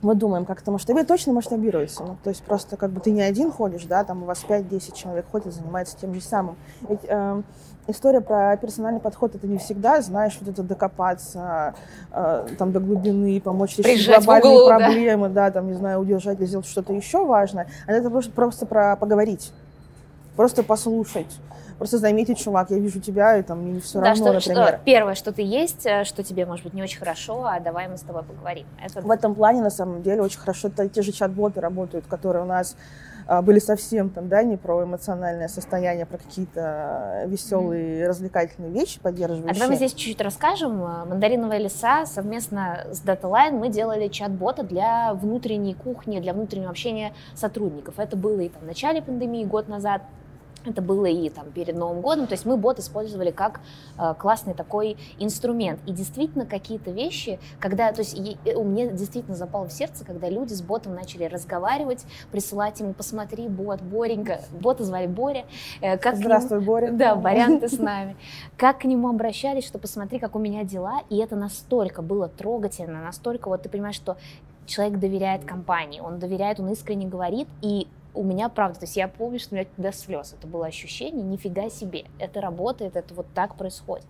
мы 0.01 0.15
думаем, 0.15 0.45
как 0.45 0.61
это 0.61 0.71
масштабируется, 0.71 1.13
точно 1.13 1.33
масштабируется. 1.33 2.03
Ну, 2.03 2.17
то 2.23 2.29
есть 2.29 2.43
просто 2.43 2.77
как 2.77 2.91
бы 2.91 2.99
ты 2.99 3.11
не 3.11 3.21
один 3.21 3.51
ходишь, 3.51 3.85
да, 3.85 4.03
там 4.03 4.23
у 4.23 4.25
вас 4.25 4.43
5-10 4.47 4.95
человек 4.95 5.25
ходит, 5.31 5.53
занимается 5.53 5.97
тем 5.97 6.13
же 6.13 6.21
самым. 6.21 6.55
Ведь, 6.87 6.99
э, 7.07 7.41
история 7.87 8.21
про 8.21 8.55
персональный 8.57 8.99
подход 8.99 9.35
это 9.35 9.47
не 9.47 9.57
всегда, 9.57 10.01
знаешь, 10.01 10.37
вот 10.39 10.49
это 10.49 10.63
докопаться 10.63 11.75
э, 12.11 12.47
там 12.57 12.71
до 12.71 12.79
глубины, 12.79 13.39
помочь 13.41 13.77
решить 13.77 14.07
глобальные 14.07 14.53
углу, 14.53 14.69
да. 14.69 14.77
проблемы, 14.77 15.29
да. 15.29 15.51
там, 15.51 15.67
не 15.67 15.73
знаю, 15.73 15.99
удержать 15.99 16.39
или 16.39 16.45
сделать 16.45 16.67
что-то 16.67 16.93
еще 16.93 17.25
важное. 17.25 17.67
А 17.87 17.91
это 17.91 18.09
просто, 18.09 18.31
просто 18.31 18.65
про 18.65 18.95
поговорить, 18.95 19.51
просто 20.35 20.63
послушать. 20.63 21.39
Просто 21.77 21.97
заметить, 21.97 22.37
чувак, 22.37 22.69
я 22.69 22.77
вижу 22.77 23.01
тебя, 23.01 23.37
и 23.37 23.41
там 23.41 23.59
мне 23.59 23.81
все 23.81 23.99
Да, 23.99 24.11
равно, 24.11 24.23
что, 24.23 24.33
например. 24.33 24.67
что 24.67 24.79
первое, 24.85 25.15
что 25.15 25.31
ты 25.33 25.41
есть, 25.41 25.85
э, 25.85 26.03
что 26.03 26.23
тебе, 26.23 26.45
может 26.45 26.63
быть, 26.63 26.73
не 26.73 26.83
очень 26.83 26.99
хорошо, 26.99 27.45
а 27.45 27.59
давай 27.59 27.87
мы 27.87 27.97
с 27.97 28.01
тобой 28.01 28.23
поговорим. 28.23 28.65
Это 28.81 29.01
В 29.01 29.09
этом 29.09 29.35
плане, 29.35 29.61
на 29.61 29.71
самом 29.71 30.01
деле, 30.01 30.21
очень 30.21 30.39
хорошо 30.39 30.69
те 30.69 31.01
же 31.01 31.11
чат-боты 31.11 31.59
работают, 31.59 32.05
которые 32.07 32.43
у 32.43 32.47
нас 32.47 32.77
были 33.43 33.59
совсем 33.59 34.09
там, 34.09 34.27
да, 34.29 34.43
не 34.43 34.57
про 34.57 34.83
эмоциональное 34.83 35.47
состояние, 35.47 36.03
а 36.03 36.05
про 36.05 36.17
какие-то 36.17 37.23
веселые, 37.27 38.07
развлекательные 38.07 38.71
вещи 38.71 38.99
поддерживающие. 38.99 39.51
А 39.51 39.53
давай 39.53 39.69
мы 39.69 39.75
здесь 39.75 39.93
чуть-чуть 39.93 40.21
расскажем. 40.21 40.81
Э, 40.83 41.05
Мандариновая 41.05 41.59
леса 41.59 42.05
совместно 42.05 42.85
с 42.91 43.01
DataLine 43.03 43.51
мы 43.51 43.69
делали 43.69 44.07
чат-бота 44.07 44.63
для 44.63 45.13
внутренней 45.13 45.73
кухни, 45.73 46.19
для 46.19 46.33
внутреннего 46.33 46.69
общения 46.69 47.13
сотрудников. 47.35 47.99
Это 47.99 48.17
было 48.17 48.39
и 48.39 48.49
там, 48.49 48.63
в 48.63 48.65
начале 48.65 49.01
пандемии, 49.01 49.45
год 49.45 49.67
назад, 49.67 50.01
это 50.65 50.81
было 50.81 51.05
и 51.05 51.29
там 51.29 51.51
перед 51.51 51.75
Новым 51.75 52.01
годом. 52.01 52.27
То 52.27 52.33
есть 52.33 52.45
мы 52.45 52.57
бот 52.57 52.79
использовали 52.79 53.31
как 53.31 53.59
э, 53.97 54.13
классный 54.17 54.53
такой 54.53 54.97
инструмент. 55.19 55.79
И 55.85 55.91
действительно 55.91 56.45
какие-то 56.45 56.91
вещи, 56.91 57.39
когда, 57.59 57.91
то 57.91 57.99
есть 58.01 58.17
и- 58.17 58.37
у 58.55 58.63
меня 58.63 58.87
действительно 58.87 59.35
запало 59.35 59.67
в 59.67 59.73
сердце, 59.73 60.05
когда 60.05 60.29
люди 60.29 60.53
с 60.53 60.61
ботом 60.61 60.95
начали 60.95 61.25
разговаривать, 61.25 62.05
присылать 62.31 62.79
ему, 62.79 62.93
посмотри, 62.93 63.47
бот, 63.47 63.81
Боренька, 63.81 64.39
бота 64.51 64.83
звали 64.83 65.07
Боря, 65.07 65.45
э, 65.81 65.97
как 65.97 66.15
Здравствуй, 66.15 66.61
Боря. 66.61 66.91
да, 66.91 67.15
варианты 67.15 67.67
с 67.67 67.77
нами. 67.79 68.15
Как 68.57 68.79
к 68.79 68.85
нему 68.85 69.09
обращались, 69.09 69.65
что 69.65 69.79
посмотри, 69.79 70.19
как 70.19 70.35
у 70.35 70.39
меня 70.39 70.63
дела. 70.63 71.01
И 71.09 71.17
это 71.17 71.35
настолько 71.35 72.01
было 72.01 72.27
трогательно, 72.29 73.01
настолько 73.03 73.49
вот 73.49 73.63
ты 73.63 73.69
понимаешь, 73.69 73.95
что 73.95 74.17
человек 74.65 74.97
доверяет 74.99 75.43
компании, 75.43 75.99
он 75.99 76.19
доверяет, 76.19 76.59
он 76.61 76.69
искренне 76.71 77.05
говорит, 77.05 77.47
и 77.61 77.87
у 78.13 78.23
меня 78.23 78.49
правда, 78.49 78.79
то 78.79 78.85
есть 78.85 78.95
я 78.95 79.07
помню, 79.07 79.39
что 79.39 79.55
у 79.55 79.57
меня 79.57 79.67
до 79.77 79.91
слез 79.91 80.33
это 80.37 80.47
было 80.47 80.65
ощущение, 80.67 81.23
нифига 81.23 81.69
себе, 81.69 82.05
это 82.19 82.41
работает, 82.41 82.95
это 82.95 83.13
вот 83.13 83.27
так 83.33 83.55
происходит. 83.55 84.05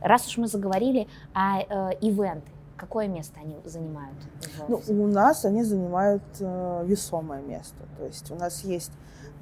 Раз 0.00 0.26
уж 0.26 0.36
мы 0.38 0.46
заговорили 0.48 1.06
о 1.32 1.60
э, 1.60 1.96
ивенты, 2.00 2.50
какое 2.76 3.06
место 3.08 3.38
они 3.40 3.56
занимают? 3.64 4.16
Ну, 4.68 4.80
у 4.88 5.06
нас 5.06 5.44
они 5.44 5.62
занимают 5.62 6.22
э, 6.40 6.82
весомое 6.86 7.42
место. 7.42 7.76
То 7.98 8.06
есть 8.06 8.30
у 8.30 8.34
нас 8.34 8.64
есть 8.64 8.92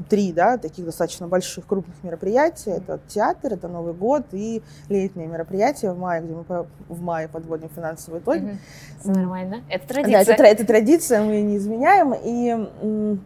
три, 0.09 0.33
да, 0.33 0.59
таких 0.59 0.85
достаточно 0.87 1.29
больших, 1.29 1.67
крупных 1.67 2.03
мероприятия. 2.03 2.73
Это 2.73 2.99
театр, 3.09 3.53
это 3.53 3.69
Новый 3.69 3.93
год 3.95 4.25
и 4.33 4.63
летнее 4.89 5.27
мероприятие 5.29 5.93
в 5.93 5.99
мае, 5.99 6.23
где 6.23 6.35
мы 6.35 6.45
по- 6.45 6.67
в 6.89 7.01
мае 7.03 7.29
подводим 7.29 7.69
финансовые 7.69 8.21
итоги. 8.23 8.59
Мгм. 9.05 9.13
Нормально, 9.13 9.63
это 9.71 9.87
Да, 9.89 9.95
традиция. 9.95 10.21
это, 10.23 10.35
тра- 10.37 10.47
это 10.49 10.67
традиция, 10.67 11.23
мы 11.23 11.41
не 11.43 11.57
изменяем, 11.57 12.15
и 12.15 13.19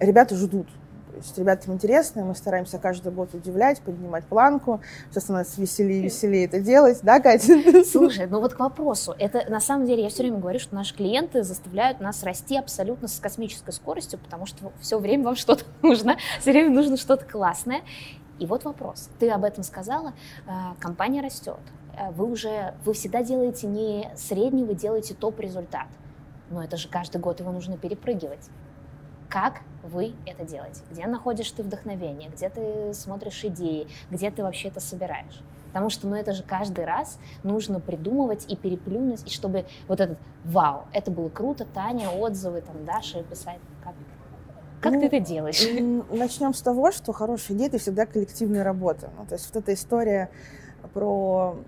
ребята 0.00 0.34
ждут. 0.36 0.68
То 1.16 1.20
есть 1.22 1.38
ребятам 1.38 1.72
интересно, 1.72 2.24
мы 2.26 2.34
стараемся 2.34 2.78
каждый 2.78 3.10
год 3.10 3.32
удивлять, 3.32 3.80
поднимать 3.80 4.24
планку, 4.26 4.82
все 5.10 5.20
становится 5.20 5.58
веселее 5.58 6.00
и 6.00 6.02
веселее 6.02 6.44
это 6.44 6.60
делать, 6.60 6.98
да, 7.02 7.20
Катя? 7.20 7.84
Слушай, 7.90 8.26
ну 8.26 8.40
вот 8.40 8.52
к 8.52 8.58
вопросу. 8.60 9.14
Это 9.18 9.50
на 9.50 9.60
самом 9.60 9.86
деле 9.86 10.02
я 10.02 10.10
все 10.10 10.24
время 10.24 10.36
говорю, 10.40 10.58
что 10.58 10.74
наши 10.74 10.94
клиенты 10.94 11.42
заставляют 11.42 12.00
нас 12.00 12.22
расти 12.22 12.58
абсолютно 12.58 13.08
с 13.08 13.18
космической 13.18 13.70
скоростью, 13.70 14.18
потому 14.18 14.44
что 14.44 14.72
все 14.78 14.98
время 14.98 15.24
вам 15.24 15.36
что-то 15.36 15.64
нужно, 15.82 16.18
все 16.38 16.52
время 16.52 16.68
нужно 16.68 16.98
что-то 16.98 17.24
классное. 17.24 17.80
И 18.38 18.44
вот 18.44 18.64
вопрос. 18.64 19.08
Ты 19.18 19.30
об 19.30 19.44
этом 19.44 19.64
сказала. 19.64 20.12
Э, 20.46 20.74
Компания 20.80 21.22
растет. 21.22 21.60
Э, 21.98 22.10
Вы 22.10 22.26
уже, 22.30 22.74
вы 22.84 22.92
всегда 22.92 23.22
делаете 23.22 23.66
не 23.66 24.10
средний, 24.16 24.64
вы 24.64 24.74
делаете 24.74 25.14
топ-результат. 25.14 25.86
Но 26.50 26.62
это 26.62 26.76
же 26.76 26.88
каждый 26.88 27.22
год 27.22 27.40
его 27.40 27.50
нужно 27.52 27.78
перепрыгивать. 27.78 28.50
Как 29.30 29.62
вы 29.86 30.14
это 30.26 30.44
делаете? 30.44 30.82
Где 30.90 31.06
находишь 31.06 31.50
ты 31.50 31.62
вдохновение? 31.62 32.30
Где 32.30 32.48
ты 32.48 32.92
смотришь 32.94 33.44
идеи? 33.44 33.88
Где 34.10 34.30
ты 34.30 34.42
вообще 34.42 34.68
это 34.68 34.80
собираешь? 34.80 35.40
Потому 35.68 35.90
что, 35.90 36.06
ну, 36.06 36.16
это 36.16 36.32
же 36.32 36.42
каждый 36.42 36.84
раз 36.86 37.18
нужно 37.42 37.80
придумывать 37.80 38.50
и 38.50 38.56
переплюнуть, 38.56 39.26
и 39.26 39.30
чтобы 39.30 39.66
вот 39.88 40.00
этот 40.00 40.18
«Вау, 40.44 40.84
это 40.92 41.10
было 41.10 41.28
круто, 41.28 41.66
Таня, 41.66 42.08
отзывы, 42.08 42.62
там, 42.62 42.84
Даша 42.86 43.22
писать». 43.22 43.58
Как, 43.84 43.94
как 44.80 44.92
Ну, 44.94 45.00
ты 45.00 45.06
это 45.06 45.20
делаешь? 45.20 45.62
Начнем 46.10 46.54
с 46.54 46.62
того, 46.62 46.92
что 46.92 47.12
хорошая 47.12 47.56
идея– 47.56 47.68
это 47.68 47.78
всегда 47.78 48.06
коллективная 48.06 48.64
работа. 48.64 49.10
Ну, 49.18 49.26
то 49.26 49.34
есть 49.34 49.52
вот 49.52 49.62
эта 49.62 49.74
история 49.74 50.30
про... 50.94 51.58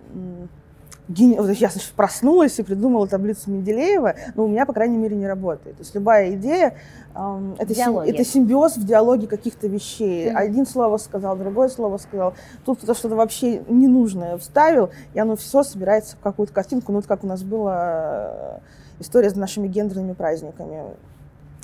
м, 1.09 1.15
гени- 1.15 1.37
вот 1.39 1.51
Я 1.51 1.69
значит, 1.71 1.91
проснулась 1.93 2.59
и 2.59 2.63
придумала 2.63 3.07
таблицу 3.07 3.51
Менделеева, 3.51 4.15
но 4.35 4.45
у 4.45 4.49
меня, 4.49 4.67
по 4.67 4.73
крайней 4.73 4.97
мере, 4.99 5.17
не 5.17 5.27
работает. 5.27 5.77
То 5.77 5.83
есть 5.83 5.95
любая 5.95 6.33
идея 6.35 6.75
ам, 7.15 7.55
это, 7.59 7.75
сим- 7.75 7.85
это 8.15 8.25
симбиоз 8.25 8.77
в 8.77 8.85
диалоге 8.87 9.27
каких-то 9.27 9.67
вещей. 9.67 10.29
Мгм. 10.31 10.37
Один 10.37 10.67
слово 10.67 10.99
сказал, 10.99 11.37
другое 11.37 11.69
слово 11.69 11.99
сказал. 11.99 12.35
Тут 12.65 12.79
кто-то 12.79 12.95
что-то 12.99 13.17
вообще 13.17 13.63
ненужное 13.69 14.37
вставил, 14.39 14.91
и 15.15 15.19
оно 15.19 15.37
все 15.37 15.63
собирается 15.63 16.17
в 16.17 16.21
какую-то 16.21 16.53
картинку. 16.53 16.93
Ну, 16.93 16.99
вот 16.99 17.07
как 17.07 17.25
у 17.25 17.27
нас 17.27 17.43
была 17.43 18.31
э, 18.31 18.59
история 19.01 19.31
с 19.31 19.35
нашими 19.37 19.67
гендерными 19.69 20.13
праздниками. 20.13 20.83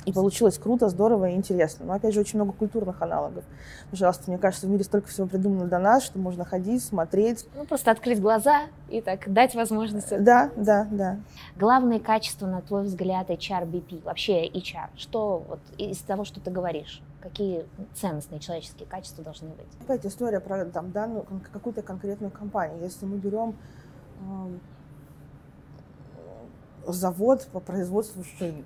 И 0.05 0.13
получилось 0.13 0.59
круто, 0.59 0.87
здорово 0.89 1.29
и 1.29 1.35
интересно. 1.35 1.85
Но 1.85 1.93
опять 1.93 2.13
же, 2.13 2.19
очень 2.19 2.37
много 2.37 2.51
культурных 2.51 3.01
аналогов. 3.01 3.43
Пожалуйста, 3.89 4.25
мне 4.27 4.37
кажется, 4.37 4.67
в 4.67 4.69
мире 4.69 4.83
столько 4.83 5.07
всего 5.07 5.25
придумано 5.25 5.65
до 5.65 5.79
нас, 5.79 6.03
что 6.03 6.19
можно 6.19 6.45
ходить, 6.45 6.83
смотреть. 6.83 7.47
Ну, 7.55 7.65
просто 7.65 7.89
открыть 7.89 8.21
глаза 8.21 8.63
и 8.89 9.01
так 9.01 9.31
дать 9.31 9.55
возможность. 9.55 10.09
Да, 10.23 10.51
да, 10.55 10.87
да. 10.91 11.17
Главные 11.55 11.99
качества, 11.99 12.45
на 12.45 12.61
твой 12.61 12.83
взгляд, 12.83 13.29
HR 13.31 13.69
BP, 13.69 14.03
вообще 14.03 14.47
HR, 14.47 14.89
что 14.95 15.43
вот 15.47 15.59
из 15.79 15.97
того, 15.99 16.23
что 16.23 16.39
ты 16.39 16.51
говоришь, 16.51 17.01
какие 17.21 17.65
ценностные 17.95 18.39
человеческие 18.39 18.87
качества 18.87 19.23
должны 19.23 19.49
быть? 19.49 19.67
Опять 19.81 20.05
история 20.05 20.39
про 20.39 20.65
там, 20.65 20.91
данную, 20.91 21.25
какую-то 21.51 21.81
конкретную 21.81 22.31
компанию. 22.31 22.79
Если 22.83 23.07
мы 23.07 23.17
берем 23.17 23.55
эм, 24.19 24.59
завод 26.85 27.47
по 27.51 27.59
производству 27.59 28.23
шин, 28.37 28.63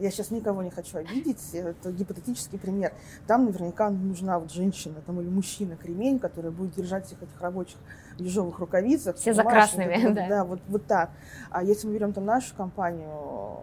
я 0.00 0.10
сейчас 0.10 0.30
никого 0.30 0.62
не 0.62 0.70
хочу 0.70 0.98
обидеть, 0.98 1.54
это 1.54 1.90
гипотетический 1.92 2.58
пример. 2.58 2.92
Там 3.26 3.46
наверняка 3.46 3.90
нужна 3.90 4.38
вот 4.38 4.52
женщина 4.52 4.96
там, 5.04 5.20
или 5.20 5.28
мужчина, 5.28 5.76
кремень, 5.76 6.18
который 6.18 6.50
будет 6.50 6.74
держать 6.74 7.06
всех 7.06 7.22
этих 7.22 7.40
рабочих 7.40 7.78
в 8.18 8.20
ежовых 8.20 8.58
рукавицах. 8.58 9.16
Все 9.16 9.32
за 9.32 9.42
красными, 9.44 9.96
вот 10.04 10.14
да. 10.14 10.28
Да, 10.28 10.44
вот, 10.44 10.60
вот 10.68 10.86
так. 10.86 11.10
А 11.50 11.62
если 11.62 11.86
мы 11.86 11.94
берем 11.94 12.12
там 12.12 12.24
нашу 12.24 12.54
компанию, 12.54 13.60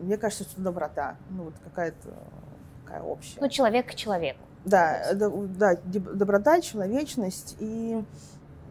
мне 0.00 0.16
кажется, 0.16 0.44
что 0.44 0.60
доброта, 0.60 1.16
ну 1.30 1.44
вот 1.44 1.54
какая-то 1.64 2.08
такая 2.84 3.02
общая. 3.02 3.40
Ну, 3.40 3.48
человек 3.48 3.88
к 3.88 3.94
человеку. 3.94 4.40
Да, 4.64 5.12
да, 5.14 5.28
да, 5.30 5.74
деб- 5.74 6.12
доброта, 6.14 6.60
человечность 6.60 7.56
и 7.58 8.04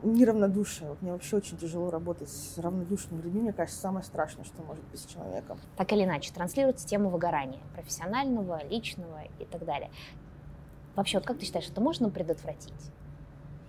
неравнодушие. 0.03 0.89
Вот 0.89 1.01
мне 1.01 1.12
вообще 1.12 1.38
очень 1.38 1.58
тяжело 1.58 1.89
работать 1.89 2.29
с 2.29 2.58
равнодушными 2.58 3.22
людьми. 3.22 3.41
Мне 3.41 3.53
кажется, 3.53 3.79
самое 3.79 4.03
страшное, 4.03 4.46
что 4.46 4.62
может 4.63 4.84
быть 4.86 5.00
с 5.00 5.05
человеком. 5.05 5.60
Так 5.77 5.91
или 5.93 6.03
иначе, 6.03 6.34
транслируется 6.34 6.88
тема 6.88 7.10
выгорания, 7.10 7.60
профессионального, 7.74 8.63
личного 8.67 9.24
и 9.39 9.46
так 9.46 9.65
далее. 9.65 9.91
Вообще, 10.96 11.17
вот 11.17 11.27
как 11.27 11.38
ты 11.38 11.46
считаешь, 11.46 11.70
это 11.70 11.81
можно 11.81 12.10
предотвратить? 12.10 12.91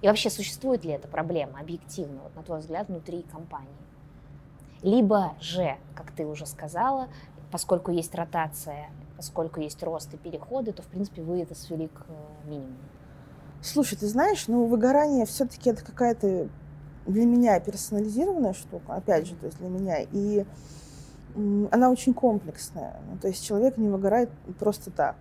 И 0.00 0.08
вообще, 0.08 0.30
существует 0.30 0.84
ли 0.84 0.90
эта 0.90 1.06
проблема 1.06 1.60
объективно, 1.60 2.22
вот, 2.22 2.34
на 2.34 2.42
твой 2.42 2.58
взгляд, 2.58 2.88
внутри 2.88 3.22
компании? 3.22 3.68
Либо 4.82 5.36
же, 5.40 5.76
как 5.94 6.10
ты 6.10 6.26
уже 6.26 6.44
сказала, 6.44 7.08
поскольку 7.52 7.92
есть 7.92 8.14
ротация, 8.14 8.90
поскольку 9.16 9.60
есть 9.60 9.80
рост 9.84 10.12
и 10.12 10.16
переходы, 10.16 10.72
то, 10.72 10.82
в 10.82 10.86
принципе, 10.86 11.22
вы 11.22 11.42
это 11.42 11.54
свели 11.54 11.86
к 11.86 12.06
минимуму. 12.44 12.76
Слушай, 13.62 13.97
ты 13.97 14.09
знаешь, 14.09 14.45
ну, 14.49 14.66
выгорание 14.66 15.25
все-таки 15.25 15.71
это 15.71 15.85
какая-то 15.85 16.49
для 17.07 17.25
меня 17.25 17.59
персонализированная 17.61 18.52
штука, 18.52 18.95
опять 18.95 19.26
же, 19.26 19.35
то 19.35 19.47
есть 19.47 19.59
для 19.59 19.69
меня. 19.69 19.99
И 20.12 20.45
она 21.71 21.90
очень 21.90 22.12
комплексная. 22.12 23.00
Ну, 23.11 23.19
то 23.19 23.28
есть 23.28 23.45
человек 23.45 23.78
не 23.78 23.88
выгорает 23.88 24.31
просто 24.59 24.90
так. 24.90 25.16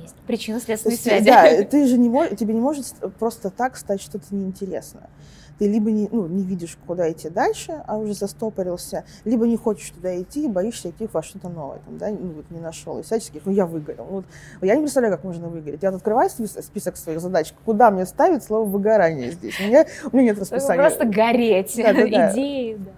Есть 0.00 0.14
То 0.14 0.22
причинно-следственные 0.26 0.94
есть, 0.94 1.02
связи. 1.02 1.26
Да, 1.26 1.64
ты 1.70 1.86
же 1.86 1.98
не 1.98 2.36
тебе 2.36 2.54
не 2.54 2.60
может 2.60 2.86
просто 3.18 3.50
так 3.50 3.76
стать 3.76 4.02
что-то 4.02 4.26
неинтересное. 4.34 5.08
Ты 5.58 5.66
либо 5.68 5.90
не, 5.90 6.08
ну, 6.12 6.26
не 6.26 6.44
видишь, 6.44 6.78
куда 6.86 7.10
идти 7.10 7.28
дальше, 7.28 7.82
а 7.86 7.96
уже 7.98 8.14
застопорился, 8.14 9.04
либо 9.24 9.46
не 9.46 9.56
хочешь 9.56 9.90
туда 9.90 10.20
идти 10.20 10.44
и 10.44 10.48
боишься 10.48 10.90
идти 10.90 11.08
во 11.12 11.22
что-то 11.22 11.48
новое, 11.48 11.78
там, 11.84 11.98
да, 11.98 12.10
ну, 12.10 12.32
вот 12.36 12.44
не 12.50 12.60
нашел. 12.60 12.98
И 12.98 13.02
всяческих, 13.02 13.42
ну, 13.44 13.52
я 13.52 13.66
выгорел. 13.66 14.04
Вот, 14.04 14.24
я 14.62 14.74
не 14.76 14.82
представляю, 14.82 15.14
как 15.14 15.24
можно 15.24 15.48
выгореть. 15.48 15.82
Я 15.82 15.90
вот 15.90 15.96
открываю 15.98 16.30
спис- 16.30 16.62
список 16.62 16.96
своих 16.96 17.20
задач, 17.20 17.52
куда 17.64 17.90
мне 17.90 18.06
ставить 18.06 18.44
слово 18.44 18.68
выгорание 18.68 19.32
здесь. 19.32 19.58
У 19.60 19.64
меня, 19.64 19.86
у 20.12 20.16
меня 20.16 20.30
нет 20.30 20.38
расписания. 20.38 20.82
Просто 20.82 21.04
гореть, 21.06 21.74
Да-да-да. 21.76 22.32
идеи, 22.32 22.76
да. 22.78 22.90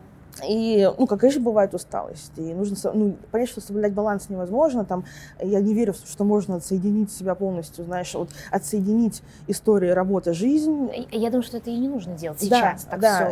И, 0.47 0.91
ну, 0.99 1.07
как 1.07 1.21
конечно, 1.21 1.43
бывает 1.43 1.75
усталость. 1.75 2.33
И 2.37 2.55
нужно, 2.55 2.77
ну, 2.95 3.17
понять, 3.31 3.49
что 3.49 3.61
соблюдать 3.61 3.93
баланс 3.93 4.29
невозможно. 4.29 4.85
Там, 4.85 5.05
я 5.41 5.61
не 5.61 5.75
верю, 5.75 5.95
что 5.95 6.25
можно 6.25 6.57
отсоединить 6.57 7.13
себя 7.13 7.35
полностью, 7.35 7.85
знаешь, 7.85 8.15
вот 8.15 8.31
отсоединить 8.51 9.23
историю, 9.47 9.95
работа, 9.95 10.33
жизнь. 10.33 10.91
Я 11.11 11.31
думаю, 11.31 11.43
что 11.43 11.59
это 11.59 11.71
и 11.71 11.77
не 11.77 11.89
нужно 11.89 12.15
делать 12.15 12.41
сейчас. 12.41 12.85
Да, 12.85 12.91
так 12.91 13.01
да. 13.01 13.31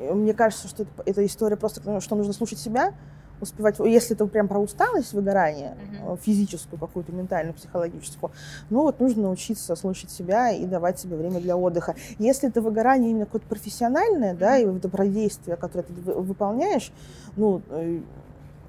Все. 0.00 0.14
Мне 0.14 0.34
кажется, 0.34 0.68
что 0.68 0.84
это, 0.84 0.92
это 1.04 1.26
история 1.26 1.56
просто, 1.56 2.00
что 2.00 2.14
нужно 2.16 2.32
слушать 2.32 2.58
себя, 2.58 2.94
успевать, 3.40 3.78
если 3.80 4.14
это 4.14 4.26
прям 4.26 4.48
про 4.48 4.58
усталость, 4.58 5.12
выгорание, 5.12 5.76
uh-huh. 6.02 6.18
физическую 6.22 6.78
какую-то, 6.78 7.12
ментальную, 7.12 7.54
психологическую, 7.54 8.32
ну 8.70 8.82
вот 8.82 9.00
нужно 9.00 9.22
научиться 9.22 9.74
слушать 9.76 10.10
себя 10.10 10.50
и 10.50 10.64
давать 10.64 10.98
себе 10.98 11.16
время 11.16 11.40
для 11.40 11.56
отдыха. 11.56 11.94
Если 12.18 12.48
это 12.48 12.60
выгорание 12.60 13.10
именно 13.10 13.26
какое-то 13.26 13.48
профессиональное, 13.48 14.34
uh-huh. 14.34 14.38
да, 14.38 14.58
и 14.58 14.66
это 14.66 14.88
про 14.88 15.06
действие, 15.06 15.56
которое 15.56 15.84
ты 15.84 15.94
выполняешь, 15.94 16.92
ну, 17.36 17.62
э, 17.70 18.00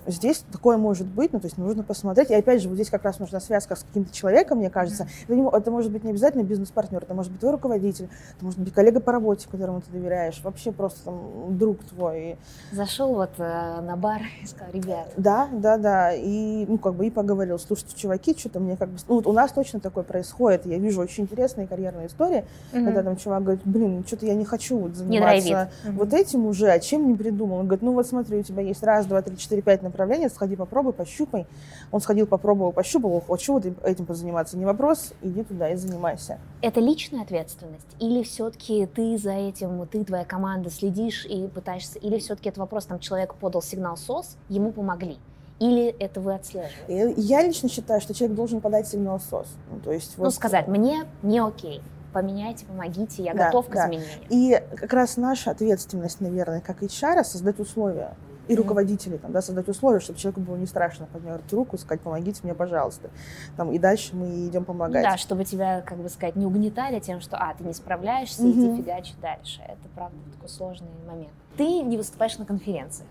здесь 0.07 0.43
такое 0.51 0.77
может 0.77 1.07
быть, 1.07 1.33
ну, 1.33 1.39
то 1.39 1.47
есть 1.47 1.57
нужно 1.57 1.83
посмотреть. 1.83 2.29
И 2.31 2.35
опять 2.35 2.61
же, 2.61 2.69
вот 2.69 2.75
здесь 2.75 2.89
как 2.89 3.03
раз 3.03 3.19
нужна 3.19 3.39
связка 3.39 3.75
с 3.75 3.83
каким-то 3.83 4.13
человеком, 4.13 4.59
мне 4.59 4.69
кажется. 4.69 5.07
Это, 5.27 5.57
это 5.57 5.71
может 5.71 5.91
быть 5.91 6.03
не 6.03 6.11
обязательно 6.11 6.43
бизнес-партнер, 6.43 7.03
это 7.03 7.13
может 7.13 7.31
быть 7.31 7.39
твой 7.39 7.53
руководитель, 7.53 8.09
это 8.35 8.45
может 8.45 8.59
быть 8.59 8.73
коллега 8.73 8.99
по 8.99 9.11
работе, 9.11 9.47
которому 9.49 9.81
ты 9.81 9.91
доверяешь, 9.91 10.39
вообще 10.43 10.71
просто 10.71 11.05
там 11.05 11.57
друг 11.57 11.83
твой. 11.83 12.37
Зашел 12.71 13.13
вот 13.13 13.31
э, 13.37 13.81
на 13.81 13.95
бар 13.95 14.21
и 14.41 14.47
сказал, 14.47 14.73
ребят. 14.73 15.11
Да, 15.17 15.49
да, 15.51 15.77
да. 15.77 16.13
И, 16.13 16.65
ну, 16.67 16.77
как 16.77 16.95
бы 16.95 17.07
и 17.07 17.09
поговорил, 17.09 17.59
слушайте, 17.59 17.95
чуваки, 17.95 18.35
что-то 18.37 18.59
мне 18.59 18.77
как 18.77 18.89
бы... 18.89 18.97
Ну, 19.07 19.15
вот 19.15 19.27
у 19.27 19.33
нас 19.33 19.51
точно 19.51 19.79
такое 19.79 20.03
происходит. 20.03 20.65
Я 20.65 20.77
вижу 20.77 21.01
очень 21.01 21.23
интересные 21.23 21.67
карьерные 21.67 22.07
истории, 22.07 22.45
mm-hmm. 22.71 22.85
когда 22.85 23.03
там 23.03 23.17
чувак 23.17 23.43
говорит, 23.43 23.61
блин, 23.65 24.03
что-то 24.05 24.25
я 24.25 24.35
не 24.35 24.45
хочу 24.45 24.77
вот 24.77 24.95
заниматься 24.95 25.71
не 25.85 25.91
вот 25.91 26.09
mm-hmm. 26.09 26.17
этим 26.17 26.45
уже, 26.45 26.69
а 26.69 26.79
чем 26.79 27.07
не 27.07 27.15
придумал? 27.15 27.57
Он 27.57 27.65
говорит, 27.65 27.81
ну, 27.81 27.93
вот 27.93 28.07
смотри, 28.07 28.39
у 28.39 28.43
тебя 28.43 28.61
есть 28.61 28.83
раз, 28.83 29.05
два, 29.05 29.21
три, 29.21 29.37
четыре, 29.37 29.61
пять 29.61 29.81
направлений, 29.81 29.96
направление, 29.97 30.29
сходи 30.29 30.55
попробуй, 30.55 30.93
пощупай. 30.93 31.47
Он 31.91 31.99
сходил, 31.99 32.27
попробовал, 32.27 32.71
пощупал, 32.71 33.19
хочу 33.27 33.53
вот 33.53 33.65
этим 33.83 34.05
позаниматься. 34.05 34.57
Не 34.57 34.65
вопрос, 34.65 35.13
иди 35.23 35.43
туда 35.43 35.69
и 35.69 35.75
занимайся. 35.75 36.39
Это 36.61 36.79
личная 36.79 37.23
ответственность? 37.23 37.87
Или 37.99 38.21
все-таки 38.21 38.85
ты 38.85 39.17
за 39.17 39.33
этим, 39.33 39.85
ты, 39.87 40.03
твоя 40.03 40.23
команда 40.23 40.69
следишь 40.69 41.25
и 41.25 41.47
пытаешься? 41.47 41.97
Или 41.97 42.19
все-таки 42.19 42.49
это 42.49 42.59
вопрос, 42.59 42.85
там 42.85 42.99
человек 42.99 43.33
подал 43.33 43.63
сигнал 43.63 43.97
СОС, 43.97 44.37
ему 44.49 44.71
помогли? 44.71 45.17
Или 45.59 45.87
это 45.87 46.21
вы 46.21 46.35
отслеживаете? 46.35 47.15
Я 47.17 47.41
лично 47.41 47.67
считаю, 47.67 47.99
что 47.99 48.13
человек 48.13 48.35
должен 48.35 48.61
подать 48.61 48.87
сигнал 48.87 49.19
СОС. 49.19 49.47
Ну, 49.71 49.79
то 49.79 49.91
есть, 49.91 50.15
вот... 50.17 50.25
ну 50.25 50.29
сказать, 50.29 50.67
мне 50.67 51.05
не 51.23 51.39
окей 51.39 51.81
поменяйте, 52.13 52.65
помогите, 52.65 53.21
я 53.21 53.33
да, 53.33 53.45
готов 53.45 53.67
к 53.67 53.73
да. 53.73 53.85
изменениям. 53.85 54.21
И 54.29 54.59
как 54.75 54.91
раз 54.93 55.17
наша 55.17 55.51
ответственность, 55.51 56.19
наверное, 56.19 56.61
как 56.61 56.81
HR, 56.81 57.23
создать 57.23 57.59
условия 57.59 58.15
и 58.47 58.55
руководителей, 58.55 59.17
там, 59.17 59.31
да, 59.31 59.41
создать 59.41 59.67
условия, 59.67 59.99
чтобы 59.99 60.19
человеку 60.19 60.41
было 60.41 60.55
не 60.55 60.65
страшно 60.65 61.05
поднять 61.05 61.41
руку, 61.51 61.77
сказать, 61.77 62.01
помогите 62.01 62.41
мне, 62.43 62.53
пожалуйста. 62.53 63.09
Там, 63.55 63.71
и 63.71 63.79
дальше 63.79 64.15
мы 64.15 64.47
идем 64.47 64.65
помогать. 64.65 65.03
Да, 65.03 65.17
чтобы 65.17 65.43
тебя, 65.43 65.81
как 65.81 65.97
бы 65.97 66.09
сказать, 66.09 66.35
не 66.35 66.45
угнетали 66.45 66.99
тем, 66.99 67.19
что, 67.21 67.37
а, 67.37 67.53
ты 67.53 67.63
не 67.63 67.73
справляешься, 67.73 68.43
mm-hmm. 68.43 68.51
иди 68.51 68.81
фигачи 68.81 69.13
дальше. 69.21 69.61
Это, 69.61 69.87
правда, 69.95 70.17
такой 70.33 70.49
сложный 70.49 70.89
момент. 71.07 71.33
Ты 71.57 71.81
не 71.81 71.97
выступаешь 71.97 72.37
на 72.37 72.45
конференциях. 72.45 73.09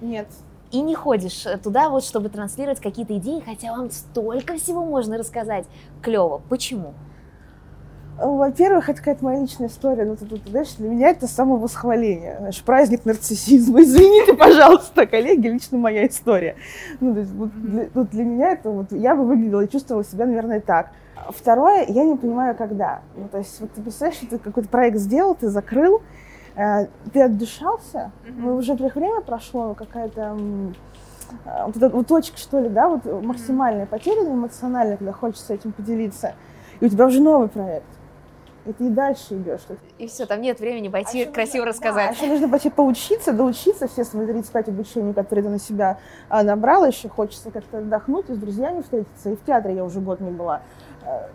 Нет. 0.00 0.28
И 0.70 0.80
не 0.80 0.94
ходишь 0.94 1.46
туда, 1.62 1.88
вот, 1.88 2.04
чтобы 2.04 2.28
транслировать 2.28 2.80
какие-то 2.80 3.16
идеи, 3.18 3.40
хотя 3.40 3.72
вам 3.72 3.90
столько 3.90 4.56
всего 4.56 4.84
можно 4.84 5.16
рассказать. 5.16 5.66
Клево. 6.02 6.42
Почему? 6.48 6.94
Во-первых, 8.16 8.88
это 8.88 8.98
какая-то 8.98 9.24
моя 9.24 9.40
личная 9.40 9.66
история. 9.66 10.04
Ну, 10.04 10.14
ты, 10.14 10.24
ты, 10.24 10.50
знаешь, 10.50 10.72
для 10.78 10.88
меня 10.88 11.08
это 11.08 11.26
самовосхваление. 11.26 12.36
Знаешь, 12.38 12.62
праздник 12.62 13.04
нарциссизма. 13.04 13.80
Извините, 13.82 14.34
пожалуйста, 14.34 15.06
коллеги, 15.06 15.48
лично 15.48 15.78
моя 15.78 16.06
история. 16.06 16.54
Ну, 17.00 17.12
то 17.12 17.20
есть, 17.20 17.32
вот, 17.32 17.50
для, 17.60 17.88
вот 17.92 18.10
для 18.10 18.24
меня 18.24 18.52
это 18.52 18.70
вот 18.70 18.92
я 18.92 19.16
бы 19.16 19.26
выглядела 19.26 19.62
и 19.62 19.68
чувствовала 19.68 20.04
себя, 20.04 20.26
наверное, 20.26 20.60
так. 20.60 20.90
Второе, 21.30 21.86
я 21.88 22.04
не 22.04 22.16
понимаю, 22.16 22.54
когда. 22.54 23.00
Ну, 23.16 23.28
то 23.28 23.38
есть, 23.38 23.60
вот 23.60 23.72
ты 23.72 23.82
представляешь, 23.82 24.18
что 24.18 24.28
ты 24.28 24.38
какой-то 24.38 24.68
проект 24.68 24.98
сделал, 24.98 25.34
ты 25.34 25.48
закрыл, 25.48 26.00
э, 26.54 26.86
ты 27.12 27.22
отдышался, 27.22 28.12
mm-hmm. 28.24 28.34
ну, 28.36 28.56
уже 28.56 28.74
время 28.74 29.22
прошло, 29.22 29.74
какая-то 29.74 30.36
э, 31.46 31.66
вот 31.66 31.92
вот 31.92 32.06
точка, 32.06 32.38
что 32.38 32.60
ли, 32.60 32.68
да, 32.68 32.88
вот 32.88 33.06
максимальная 33.24 33.86
потеря 33.86 34.24
эмоциональная, 34.24 34.98
когда 34.98 35.12
хочется 35.12 35.54
этим 35.54 35.72
поделиться, 35.72 36.34
и 36.80 36.86
у 36.86 36.88
тебя 36.88 37.06
уже 37.06 37.20
новый 37.20 37.48
проект 37.48 37.86
и 38.66 38.72
ты 38.72 38.86
и 38.86 38.90
дальше 38.90 39.34
идешь. 39.34 39.60
И 39.98 40.06
все, 40.06 40.26
там 40.26 40.40
нет 40.40 40.58
времени 40.58 40.88
пойти 40.88 41.24
а 41.24 41.30
красиво 41.30 41.64
нужно, 41.64 41.70
рассказать. 41.70 42.10
Да, 42.10 42.16
еще 42.16 42.32
нужно 42.32 42.48
пойти 42.48 42.70
поучиться, 42.70 43.32
доучиться 43.32 43.88
все 43.88 44.04
свои 44.04 44.26
35 44.26 44.68
обучений, 44.68 45.12
которые 45.12 45.44
ты 45.44 45.50
на 45.50 45.58
себя 45.58 45.98
а, 46.28 46.42
набрала, 46.42 46.86
еще 46.86 47.08
хочется 47.08 47.50
как-то 47.50 47.78
отдохнуть 47.78 48.30
и 48.30 48.34
с 48.34 48.38
друзьями 48.38 48.82
встретиться, 48.82 49.30
и 49.30 49.36
в 49.36 49.44
театре 49.44 49.74
я 49.74 49.84
уже 49.84 50.00
год 50.00 50.20
не 50.20 50.30
была. 50.30 50.62
Э, 51.04 51.28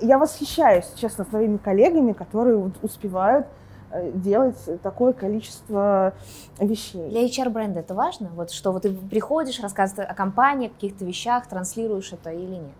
я 0.00 0.18
восхищаюсь, 0.18 0.90
честно, 0.96 1.24
своими 1.24 1.58
коллегами, 1.58 2.12
которые 2.12 2.72
успевают 2.82 3.46
э, 3.90 4.10
делать 4.12 4.58
такое 4.82 5.12
количество 5.12 6.14
вещей. 6.58 7.08
Для 7.10 7.26
HR-бренда 7.26 7.80
это 7.80 7.94
важно? 7.94 8.30
Вот 8.34 8.50
что 8.50 8.72
вот 8.72 8.82
ты 8.82 8.92
приходишь, 8.92 9.60
рассказываешь 9.60 10.08
о 10.08 10.14
компании, 10.14 10.68
о 10.68 10.70
каких-то 10.70 11.04
вещах, 11.04 11.46
транслируешь 11.46 12.12
это 12.12 12.30
или 12.30 12.56
нет? 12.56 12.74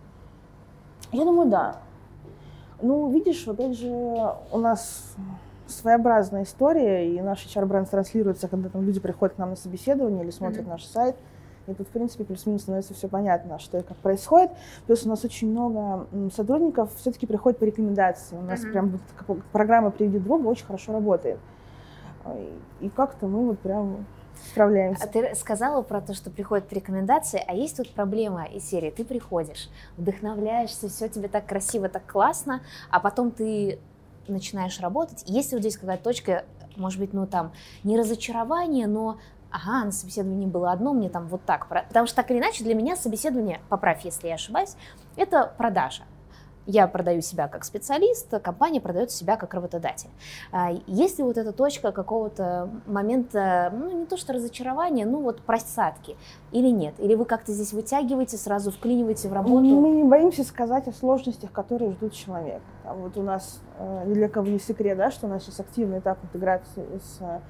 Я 1.13 1.25
думаю, 1.25 1.49
да. 1.49 1.77
Ну, 2.85 3.09
видишь, 3.09 3.49
опять 3.49 3.79
же, 3.79 3.89
у 3.89 4.59
нас 4.59 5.17
своеобразная 5.67 6.43
история, 6.43 7.11
и 7.11 7.21
наш 7.23 7.47
HR-бренд 7.47 7.89
транслируется, 7.89 8.47
когда 8.47 8.69
там 8.69 8.83
люди 8.83 9.01
приходят 9.01 9.37
к 9.37 9.39
нам 9.39 9.51
на 9.51 9.57
собеседование 9.57 10.23
или 10.23 10.31
смотрят 10.31 10.67
mm-hmm. 10.67 10.69
наш 10.69 10.85
сайт. 10.85 11.17
И 11.67 11.73
тут, 11.73 11.89
в 11.89 11.91
принципе, 11.91 12.25
плюс-минус 12.25 12.61
становится 12.61 12.93
все 12.93 13.09
понятно, 13.09 13.59
что 13.59 13.79
и 13.79 13.83
как 13.83 13.97
происходит. 13.97 14.51
Плюс 14.87 15.07
у 15.07 15.09
нас 15.09 15.25
очень 15.25 15.51
много 15.51 16.07
сотрудников 16.37 16.95
все-таки 16.97 17.27
приходят 17.27 17.59
по 17.59 17.65
рекомендации. 17.65 18.37
У 18.37 18.43
нас 18.43 18.63
mm-hmm. 18.63 18.73
прям 18.73 19.01
программа 19.51 19.91
«Приведи 19.91 20.19
друга» 20.19 20.47
очень 20.47 20.67
хорошо 20.67 20.93
работает. 20.93 21.39
И 22.81 22.91
как-то 22.91 23.27
мы 23.29 23.47
вот 23.47 23.61
прям 23.61 24.05
справляемся. 24.51 25.05
А 25.05 25.07
ты 25.07 25.35
сказала 25.35 25.83
про 25.83 26.01
то, 26.01 26.15
что 26.15 26.31
приходят 26.31 26.73
рекомендации, 26.73 27.43
а 27.47 27.55
есть 27.55 27.77
тут 27.77 27.91
проблема 27.91 28.45
из 28.45 28.69
серии. 28.69 28.91
Ты 28.91 29.05
приходишь, 29.05 29.69
вдохновляешься, 29.97 30.89
все 30.89 31.09
тебе 31.09 31.29
так 31.29 31.47
красиво, 31.47 31.89
так 31.89 32.07
классно, 32.07 32.63
а 32.91 33.01
потом 33.01 33.31
ты 33.31 33.79
начинаешь 34.29 34.81
работать. 34.81 35.25
Есть 35.27 35.53
вот 35.53 35.61
здесь 35.61 35.77
какая-то 35.77 36.05
точка, 36.05 36.45
может 36.77 36.99
быть, 36.99 37.13
ну 37.13 37.27
там, 37.27 37.53
не 37.83 37.99
разочарование, 37.99 38.87
но 38.87 39.19
ага, 39.51 39.85
на 39.85 39.93
собеседовании 39.93 40.47
было 40.47 40.73
одно, 40.73 40.93
мне 40.93 41.09
там 41.09 41.29
вот 41.29 41.45
так. 41.45 41.69
Потому 41.69 42.07
что 42.07 42.17
так 42.17 42.31
или 42.31 42.39
иначе 42.39 42.65
для 42.65 42.75
меня 42.75 42.97
собеседование, 42.97 43.61
поправь, 43.69 44.05
если 44.05 44.29
я 44.29 44.35
ошибаюсь, 44.35 44.77
это 45.17 45.53
продажа. 45.57 46.03
Я 46.67 46.87
продаю 46.87 47.21
себя 47.21 47.49
как 47.49 47.65
специалист, 47.65 48.29
компания 48.43 48.81
продает 48.81 49.11
себя 49.11 49.37
как 49.37 49.55
работодатель. 49.55 50.09
А 50.53 50.73
есть 50.87 51.19
ли 51.19 51.25
вот 51.25 51.37
эта 51.37 51.53
точка 51.53 51.93
какого-то 51.93 52.71
момента, 52.87 53.73
ну 53.75 54.01
не 54.01 54.07
то 54.07 54.17
что 54.17 54.33
разочарования, 54.33 55.05
ну 55.05 55.21
вот 55.21 55.41
просадки 55.43 56.17
или 56.53 56.69
нет? 56.69 56.95
Или 56.99 57.15
вы 57.15 57.25
как-то 57.25 57.53
здесь 57.53 57.73
вытягиваете, 57.73 58.37
сразу 58.37 58.71
вклиниваете 58.71 59.29
в 59.29 59.33
работу? 59.33 59.65
Мы 59.65 59.91
не 59.91 60.05
боимся 60.05 60.45
сказать 60.45 60.89
о 60.89 60.93
сложностях, 60.93 61.53
которые 61.53 61.93
ждут 61.93 62.13
человека. 62.13 62.63
вот 62.85 63.17
у 63.17 63.23
нас, 63.23 63.61
э, 63.79 64.05
для 64.07 64.29
кого 64.29 64.49
не 64.49 64.59
секрет, 64.59 64.97
да, 64.97 65.11
что 65.11 65.27
у 65.27 65.31
нас 65.31 65.45
сейчас 65.45 65.61
активный 65.61 65.99
этап 65.99 66.19
интеграции 66.25 66.85
с 66.99 67.19
а, 67.21 67.41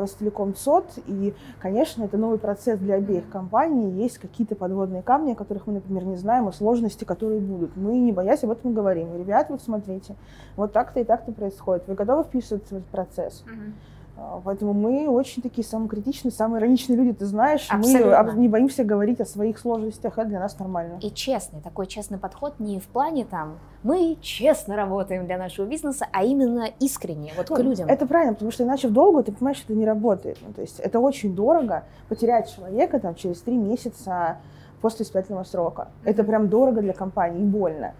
Ростелеком 0.00 0.54
ЦОД. 0.54 0.84
И, 1.06 1.34
конечно, 1.60 2.04
это 2.04 2.16
новый 2.16 2.38
процесс 2.38 2.78
для 2.78 2.96
обеих 2.96 3.28
компаний. 3.28 3.90
Есть 3.92 4.18
какие-то 4.18 4.54
подводные 4.56 5.02
камни, 5.02 5.32
о 5.32 5.34
которых 5.34 5.66
мы, 5.66 5.74
например, 5.74 6.04
не 6.04 6.16
знаем, 6.16 6.48
и 6.48 6.52
сложности, 6.52 7.04
которые 7.04 7.40
будут. 7.40 7.76
Мы, 7.76 7.98
не 7.98 8.12
боясь, 8.12 8.44
об 8.44 8.50
этом 8.50 8.74
говорим. 8.74 9.16
Ребят, 9.16 9.50
вот 9.50 9.62
смотрите, 9.62 10.16
вот 10.56 10.72
так-то 10.72 11.00
и 11.00 11.04
так-то 11.04 11.32
происходит. 11.32 11.84
Вы 11.86 11.94
готовы 11.94 12.24
вписываться 12.24 12.74
в 12.74 12.78
этот 12.78 12.88
процесс? 12.90 13.44
Uh-huh. 13.46 13.72
А, 14.16 14.40
поэтому 14.44 14.72
мы 14.72 15.08
очень 15.08 15.42
такие 15.42 15.66
самокритичные, 15.66 16.30
самые 16.30 16.60
ироничные 16.60 16.96
люди, 16.96 17.12
ты 17.12 17.26
знаешь. 17.26 17.66
Абсолютно. 17.68 18.22
Мы 18.22 18.40
не 18.40 18.48
боимся 18.48 18.84
говорить 18.84 19.20
о 19.20 19.24
своих 19.24 19.58
сложностях, 19.58 20.18
это 20.18 20.28
для 20.28 20.40
нас 20.40 20.58
нормально. 20.58 20.98
И 21.02 21.10
честный, 21.10 21.60
такой 21.60 21.86
честный 21.86 22.18
подход 22.18 22.60
не 22.60 22.78
в 22.78 22.86
плане 22.86 23.24
там, 23.24 23.58
мы 23.82 24.16
честно 24.20 24.76
работаем 24.76 25.26
для 25.26 25.36
нашего 25.36 25.66
бизнеса, 25.66 26.06
а 26.12 26.24
именно 26.24 26.68
искренне, 26.80 27.32
вот 27.36 27.50
ну, 27.50 27.56
к 27.56 27.58
людям. 27.58 27.88
Это 27.88 28.06
правильно, 28.06 28.34
потому 28.34 28.50
что 28.50 28.64
иначе 28.64 28.88
в 28.88 28.92
долгу 28.92 29.22
ты 29.22 29.32
понимаешь, 29.32 29.58
что 29.58 29.72
это 29.72 29.78
не 29.78 29.86
работает. 29.86 30.38
Ну, 30.46 30.52
то 30.52 30.60
есть 30.60 30.78
это 30.78 31.00
очень 31.00 31.34
дорого 31.34 31.84
потерять 32.08 32.54
человека 32.54 33.00
там 33.00 33.14
через 33.14 33.40
три 33.40 33.56
месяца 33.56 34.38
после 34.80 35.04
испытательного 35.04 35.44
срока. 35.44 35.88
Это 36.04 36.24
прям 36.24 36.48
дорого 36.48 36.82
для 36.82 36.92
компании 36.92 37.40
и 37.40 37.44
больно. 37.44 37.94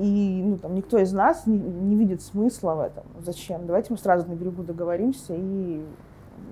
И 0.00 0.42
ну, 0.42 0.56
там, 0.56 0.74
никто 0.74 0.98
из 0.98 1.12
нас 1.12 1.46
не, 1.46 1.58
не 1.58 1.94
видит 1.94 2.22
смысла 2.22 2.74
в 2.74 2.80
этом. 2.80 3.04
Зачем? 3.20 3.66
Давайте 3.66 3.92
мы 3.92 3.98
сразу 3.98 4.26
на 4.26 4.32
берегу 4.32 4.62
договоримся 4.62 5.34
и 5.36 5.84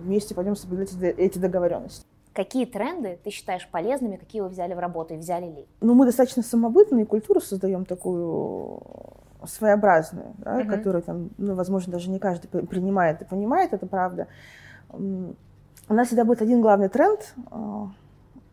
вместе 0.02 0.34
пойдем 0.34 0.54
соблюдать 0.54 0.92
эти 1.00 1.38
договоренности. 1.38 2.04
Какие 2.34 2.66
тренды 2.66 3.18
ты 3.24 3.30
считаешь 3.30 3.66
полезными, 3.70 4.16
какие 4.16 4.42
вы 4.42 4.48
взяли 4.48 4.74
в 4.74 4.78
работу 4.78 5.14
и 5.14 5.16
взяли 5.16 5.46
ли? 5.46 5.66
Ну, 5.80 5.94
мы 5.94 6.04
достаточно 6.04 6.42
самобытные, 6.42 7.06
культуру 7.06 7.40
создаем 7.40 7.86
такую 7.86 8.82
своеобразную, 9.46 10.34
да, 10.36 10.60
uh-huh. 10.60 10.68
которую, 10.68 11.02
там, 11.02 11.30
ну, 11.38 11.54
возможно, 11.54 11.94
даже 11.94 12.10
не 12.10 12.18
каждый 12.18 12.48
принимает 12.48 13.22
и 13.22 13.24
понимает, 13.24 13.72
это 13.72 13.86
правда. 13.86 14.26
у 14.92 15.34
нас 15.88 16.08
всегда 16.08 16.24
будет 16.24 16.42
один 16.42 16.60
главный 16.60 16.90
тренд 16.90 17.34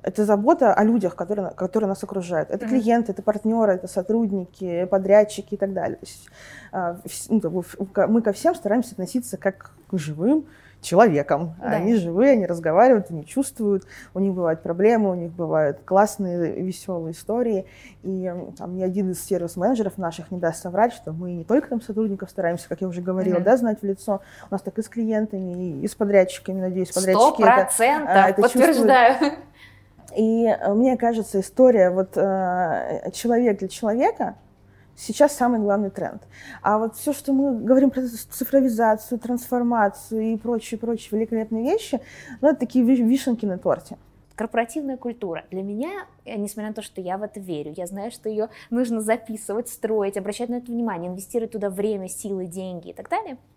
это 0.05 0.23
забота 0.23 0.71
о 0.71 0.83
людях, 0.83 1.15
которые, 1.15 1.49
которые 1.49 1.87
нас 1.87 2.03
окружают. 2.03 2.51
Это 2.51 2.65
mm-hmm. 2.65 2.69
клиенты, 2.69 3.11
это 3.11 3.23
партнеры, 3.23 3.73
это 3.73 3.87
сотрудники, 3.87 4.85
подрядчики 4.85 5.55
и 5.55 5.57
так 5.57 5.73
далее. 5.73 5.97
То 5.97 6.05
есть, 6.05 6.29
а, 6.71 6.97
ну, 7.29 7.63
мы 8.07 8.21
ко 8.21 8.31
всем 8.31 8.53
стараемся 8.53 8.91
относиться 8.91 9.37
как 9.37 9.71
к 9.89 9.97
живым 9.97 10.45
человеком. 10.81 11.55
Да. 11.59 11.71
Они 11.71 11.95
живые, 11.95 12.33
они 12.33 12.45
разговаривают, 12.45 13.07
они 13.09 13.25
чувствуют, 13.25 13.87
у 14.13 14.19
них 14.19 14.33
бывают 14.33 14.61
проблемы, 14.61 15.09
у 15.09 15.15
них 15.15 15.31
бывают 15.31 15.79
классные, 15.83 16.61
веселые 16.61 17.13
истории. 17.13 17.65
И 18.03 18.31
там, 18.59 18.75
ни 18.75 18.83
один 18.83 19.09
из 19.09 19.25
сервис-менеджеров 19.25 19.97
наших 19.97 20.29
не 20.29 20.37
даст 20.37 20.61
соврать, 20.61 20.93
что 20.93 21.13
мы 21.13 21.31
не 21.31 21.45
только 21.45 21.69
там 21.69 21.81
сотрудников 21.81 22.29
стараемся, 22.29 22.69
как 22.69 22.81
я 22.81 22.87
уже 22.87 23.01
говорила, 23.01 23.39
mm-hmm. 23.39 23.43
да, 23.43 23.57
знать 23.57 23.81
в 23.81 23.85
лицо. 23.85 24.21
У 24.51 24.53
нас 24.53 24.61
так 24.61 24.77
и 24.77 24.83
с 24.83 24.87
клиентами, 24.87 25.81
и 25.81 25.87
с 25.87 25.95
подрядчиками, 25.95 26.61
надеюсь, 26.61 26.91
подрядчики 26.91 27.41
это, 28.03 28.29
это 28.29 28.41
подтверждаю. 28.43 29.13
Чувствуют. 29.13 29.39
И 30.15 30.45
э, 30.45 30.73
мне 30.73 30.97
кажется, 30.97 31.39
история 31.39 31.89
вот 31.89 32.17
э, 32.17 33.11
человек 33.13 33.59
для 33.59 33.67
человека 33.67 34.35
сейчас 34.95 35.35
самый 35.35 35.59
главный 35.59 35.89
тренд. 35.89 36.23
А 36.61 36.77
вот 36.77 36.95
все, 36.95 37.13
что 37.13 37.33
мы 37.33 37.59
говорим 37.59 37.89
про 37.89 38.01
цифровизацию, 38.01 39.19
трансформацию 39.19 40.21
и 40.33 40.37
прочие-прочие 40.37 41.19
великолепные 41.19 41.63
вещи, 41.63 41.99
ну, 42.41 42.49
это 42.49 42.59
такие 42.59 42.85
вишенки 42.85 43.45
на 43.45 43.57
торте. 43.57 43.97
Корпоративная 44.35 44.97
культура. 44.97 45.45
Для 45.51 45.63
меня, 45.63 45.91
э, 46.25 46.35
несмотря 46.37 46.69
на 46.69 46.75
то, 46.75 46.81
что 46.81 47.01
я 47.01 47.17
в 47.17 47.23
это 47.23 47.39
верю, 47.39 47.73
я 47.75 47.87
знаю, 47.87 48.11
что 48.11 48.29
ее 48.29 48.49
нужно 48.69 49.01
записывать, 49.01 49.69
строить, 49.69 50.17
обращать 50.17 50.49
на 50.49 50.55
это 50.55 50.71
внимание, 50.71 51.09
инвестировать 51.09 51.51
туда 51.51 51.69
время, 51.69 52.07
силы, 52.07 52.45
деньги 52.45 52.89
и 52.89 52.93
так 52.93 53.09
далее– 53.09 53.37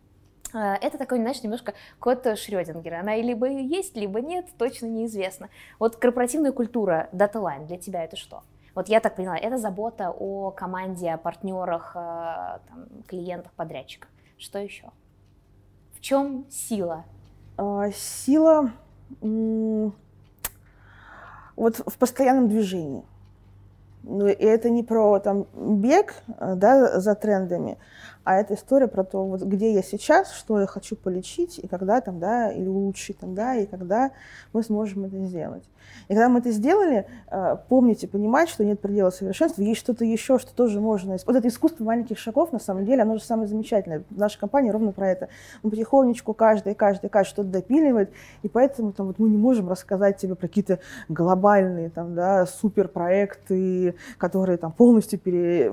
это 0.53 0.99
такой, 0.99 1.19
знаешь, 1.19 1.43
немножко 1.43 1.75
код 1.99 2.27
Шрёдингера. 2.39 3.01
Она 3.01 3.17
либо 3.17 3.49
есть, 3.49 3.97
либо 3.97 4.21
нет, 4.21 4.47
точно 4.57 4.87
неизвестно. 4.87 5.49
Вот 5.79 5.97
корпоративная 5.97 6.53
культура 6.53 7.09
DataLine 7.13 7.67
для 7.67 7.77
тебя 7.77 8.05
это 8.05 8.17
что? 8.17 8.43
Вот 8.75 8.89
я 8.89 9.01
так 9.01 9.17
поняла, 9.17 9.37
это 9.37 9.59
забота 9.59 10.11
о 10.11 10.51
команде, 10.53 11.11
о 11.11 11.19
партнерах, 11.19 11.93
э, 11.97 12.59
там, 12.69 12.87
клиентах, 13.09 13.53
подрядчиках. 13.53 14.09
Что 14.39 14.61
еще? 14.61 14.85
В 15.95 16.01
чем 16.01 16.47
сила? 16.49 17.05
А, 17.57 17.91
сила 17.91 18.71
вот 21.57 21.81
в 21.85 21.99
постоянном 21.99 22.49
движении. 22.49 23.05
Ну, 24.03 24.27
и 24.27 24.33
это 24.33 24.71
не 24.71 24.83
про 24.83 25.19
там 25.19 25.47
бег 25.55 26.15
э, 26.39 26.55
да, 26.57 27.01
за 27.01 27.15
трендами, 27.15 27.79
а 28.25 28.37
это 28.37 28.55
история 28.55 28.89
про 28.89 29.05
то, 29.05 29.25
вот 29.25 29.43
где 29.43 29.73
я 29.73 29.83
сейчас, 29.83 30.33
что 30.33 30.61
я 30.61 30.67
хочу 30.67 30.97
полечить, 30.97 31.59
и 31.59 31.67
когда 31.67 32.01
там, 32.01 32.21
да, 32.21 32.51
или 32.53 32.67
улучшить 32.67 33.19
там, 33.19 33.35
да, 33.35 33.55
и 33.55 33.67
когда 33.67 34.11
мы 34.53 34.63
сможем 34.63 35.07
это 35.07 35.17
сделать. 35.25 35.65
И 36.09 36.15
когда 36.15 36.29
мы 36.29 36.41
это 36.41 36.51
сделали, 36.51 37.07
э, 37.31 37.57
помните, 37.69 38.07
понимать, 38.07 38.49
что 38.49 38.65
нет 38.65 38.81
предела 38.81 39.11
совершенства, 39.11 39.63
есть 39.63 39.81
что-то 39.81 40.05
еще, 40.05 40.39
что 40.39 40.55
тоже 40.55 40.81
можно... 40.81 41.17
Вот 41.27 41.37
это 41.37 41.49
искусство 41.49 41.85
маленьких 41.85 42.19
шагов, 42.19 42.53
на 42.53 42.59
самом 42.59 42.85
деле, 42.85 43.03
оно 43.03 43.17
же 43.17 43.25
самое 43.25 43.49
замечательное. 43.49 44.03
Наша 44.11 44.39
компания 44.39 44.71
ровно 44.71 44.93
про 44.93 45.09
это. 45.09 45.29
Мы 45.63 45.71
потихонечку 45.71 46.35
каждый, 46.35 46.75
каждый, 46.75 47.09
каждый 47.09 47.31
что-то 47.31 47.49
допиливает, 47.49 48.11
и 48.43 48.49
поэтому 48.49 48.93
там, 48.93 49.07
вот, 49.07 49.19
мы 49.19 49.29
не 49.29 49.37
можем 49.37 49.69
рассказать 49.69 50.19
тебе 50.19 50.35
про 50.35 50.49
какие-то 50.49 50.81
глобальные 51.09 51.91
там, 51.91 52.15
да, 52.15 52.47
суперпроекты, 52.47 53.88
которые 54.19 54.59
там 54.59 54.73
полностью 54.73 55.19
пере 55.19 55.73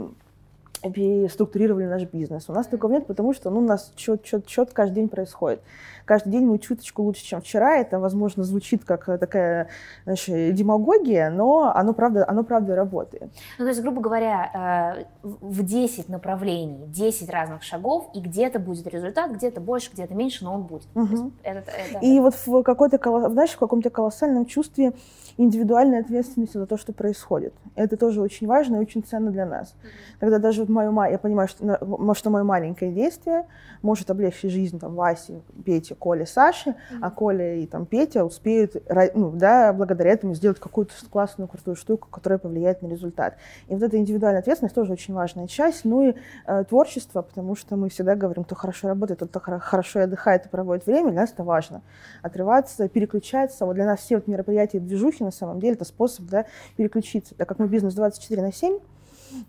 переструктурировали 0.81 1.85
наш 1.85 2.03
бизнес. 2.03 2.45
У 2.49 2.53
нас 2.53 2.67
такого 2.67 2.91
нет, 2.91 3.07
потому 3.07 3.33
что 3.33 3.49
ну, 3.49 3.59
у 3.59 3.63
нас 3.63 3.91
чет, 3.95 4.23
чет, 4.23 4.45
чет 4.45 4.71
каждый 4.73 4.95
день 4.95 5.09
происходит. 5.09 5.61
Каждый 6.05 6.29
день 6.29 6.45
мы 6.45 6.59
чуточку 6.59 7.01
лучше, 7.01 7.23
чем 7.23 7.41
вчера. 7.41 7.77
Это, 7.77 7.99
возможно, 7.99 8.43
звучит 8.43 8.85
как 8.85 9.05
такая 9.05 9.69
знаешь, 10.03 10.25
демагогия, 10.27 11.31
но 11.31 11.73
оно 11.75 11.93
правда, 11.93 12.25
оно 12.27 12.43
правда 12.43 12.75
работает. 12.75 13.31
Ну, 13.57 13.65
то 13.65 13.69
есть, 13.69 13.81
грубо 13.81 14.01
говоря, 14.01 15.03
э, 15.03 15.05
в 15.23 15.63
10 15.63 16.09
направлений, 16.09 16.85
10 16.87 17.29
разных 17.29 17.63
шагов, 17.63 18.09
и 18.13 18.19
где-то 18.19 18.59
будет 18.59 18.85
результат, 18.87 19.31
где-то 19.31 19.61
больше, 19.61 19.91
где-то 19.91 20.13
меньше, 20.13 20.45
но 20.45 20.53
он 20.53 20.63
будет. 20.63 20.87
Угу. 20.93 21.31
Это, 21.41 21.71
это, 21.71 21.99
и 22.05 22.19
вот 22.19 22.35
в 22.35 22.61
какой-то, 22.61 22.99
знаешь, 23.29 23.51
в 23.51 23.57
каком-то 23.57 23.89
колоссальном 23.89 24.45
чувстве 24.45 24.93
индивидуальной 25.37 25.99
ответственности 25.99 26.57
за 26.57 26.65
то, 26.65 26.77
что 26.77 26.93
происходит. 26.93 27.53
Это 27.75 27.97
тоже 27.97 28.21
очень 28.21 28.47
важно 28.47 28.77
и 28.77 28.79
очень 28.79 29.03
ценно 29.03 29.31
для 29.31 29.45
нас. 29.45 29.69
Mm-hmm. 29.69 30.19
Когда 30.19 30.39
даже 30.39 30.64
мою 30.69 30.91
мать, 30.91 31.11
я 31.11 31.17
понимаю, 31.17 31.47
что, 31.47 32.13
что 32.13 32.29
мое 32.29 32.43
маленькое 32.43 32.91
действие 32.91 33.45
может 33.81 34.09
облегчить 34.09 34.51
жизнь 34.51 34.79
там 34.79 34.95
Васи, 34.95 35.41
Пети, 35.63 35.93
Коли, 35.93 36.25
Саши, 36.25 36.71
mm-hmm. 36.71 36.99
а 37.01 37.11
Коля 37.11 37.55
и 37.55 37.65
там 37.65 37.85
Петя 37.85 38.25
успеют, 38.25 38.75
ну, 39.13 39.31
да, 39.31 39.73
благодаря 39.73 40.11
этому 40.11 40.33
сделать 40.33 40.59
какую-то 40.59 40.93
классную, 41.09 41.47
крутую 41.47 41.75
штуку, 41.75 42.07
которая 42.09 42.39
повлияет 42.39 42.81
на 42.81 42.87
результат. 42.87 43.37
И 43.67 43.73
вот 43.73 43.83
эта 43.83 43.97
индивидуальная 43.97 44.41
ответственность 44.41 44.75
тоже 44.75 44.93
очень 44.93 45.13
важная 45.13 45.47
часть. 45.47 45.85
Ну 45.85 46.09
и 46.09 46.15
э, 46.47 46.63
творчество, 46.65 47.21
потому 47.21 47.55
что 47.55 47.75
мы 47.75 47.89
всегда 47.89 48.15
говорим, 48.15 48.43
кто 48.43 48.55
хорошо 48.55 48.87
работает, 48.87 49.19
тот 49.19 49.29
кто 49.29 49.59
хорошо 49.59 50.01
отдыхает 50.01 50.45
и 50.45 50.49
проводит 50.49 50.85
время, 50.85 51.11
для 51.11 51.21
нас 51.21 51.31
это 51.31 51.43
важно. 51.43 51.81
Отрываться, 52.21 52.87
переключаться. 52.89 53.65
Вот 53.65 53.75
для 53.75 53.85
нас 53.85 53.99
все 53.99 54.15
вот 54.15 54.27
мероприятия 54.27 54.79
движухи 54.79 55.23
на 55.23 55.31
самом 55.31 55.59
деле 55.59 55.73
это 55.73 55.85
способ 55.85 56.25
да, 56.25 56.45
переключиться. 56.75 57.35
Так 57.35 57.47
как 57.47 57.59
мы 57.59 57.67
бизнес 57.67 57.93
24 57.93 58.41
на 58.41 58.51
7, 58.51 58.79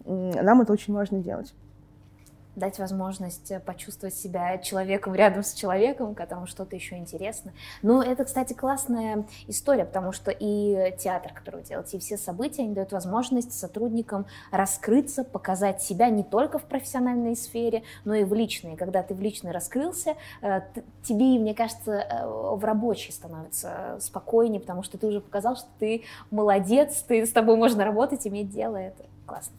нам 0.05 0.61
это 0.63 0.73
очень 0.73 0.95
важно 0.95 1.19
делать 1.19 1.55
дать 2.57 2.79
возможность 2.79 3.51
э, 3.51 3.61
почувствовать 3.61 4.15
себя 4.15 4.59
человеком 4.59 5.15
рядом 5.15 5.45
с 5.45 5.53
человеком, 5.53 6.15
которому 6.15 6.47
что-то 6.47 6.75
еще 6.75 6.97
интересно. 6.97 7.53
Но 7.83 8.03
это, 8.03 8.25
кстати, 8.25 8.55
классная 8.55 9.27
история, 9.47 9.85
потому 9.85 10.13
что 10.13 10.31
и 10.31 10.95
театр, 10.99 11.33
который 11.33 11.57
вы 11.57 11.63
делаете, 11.63 11.99
и 11.99 12.01
все 12.01 12.17
события, 12.17 12.63
они 12.63 12.75
дают 12.75 12.93
возможность 12.93 13.53
сотрудникам 13.53 14.27
раскрыться, 14.51 15.23
показать 15.23 15.83
себя 15.83 16.09
не 16.09 16.25
только 16.25 16.59
в 16.59 16.65
профессиональной 16.65 17.37
сфере, 17.37 17.83
но 18.05 18.15
и 18.15 18.25
в 18.25 18.33
личной. 18.35 18.77
Когда 18.77 19.03
ты 19.03 19.15
в 19.15 19.21
личной 19.21 19.53
раскрылся, 19.53 20.15
э, 20.41 20.63
тебе, 21.03 21.39
мне 21.39 21.55
кажется, 21.55 21.93
э, 21.93 22.27
в 22.27 22.65
рабочей 22.65 23.13
становится 23.13 23.99
спокойнее, 24.01 24.61
потому 24.61 24.83
что 24.83 24.97
ты 24.97 25.07
уже 25.07 25.21
показал, 25.21 25.57
что 25.57 25.69
ты 25.79 26.05
молодец, 26.31 27.05
ты, 27.07 27.27
с 27.27 27.33
тобой 27.33 27.57
можно 27.57 27.85
работать, 27.85 28.27
иметь 28.27 28.51
дело, 28.51 28.77
это 28.77 29.05
классно. 29.27 29.53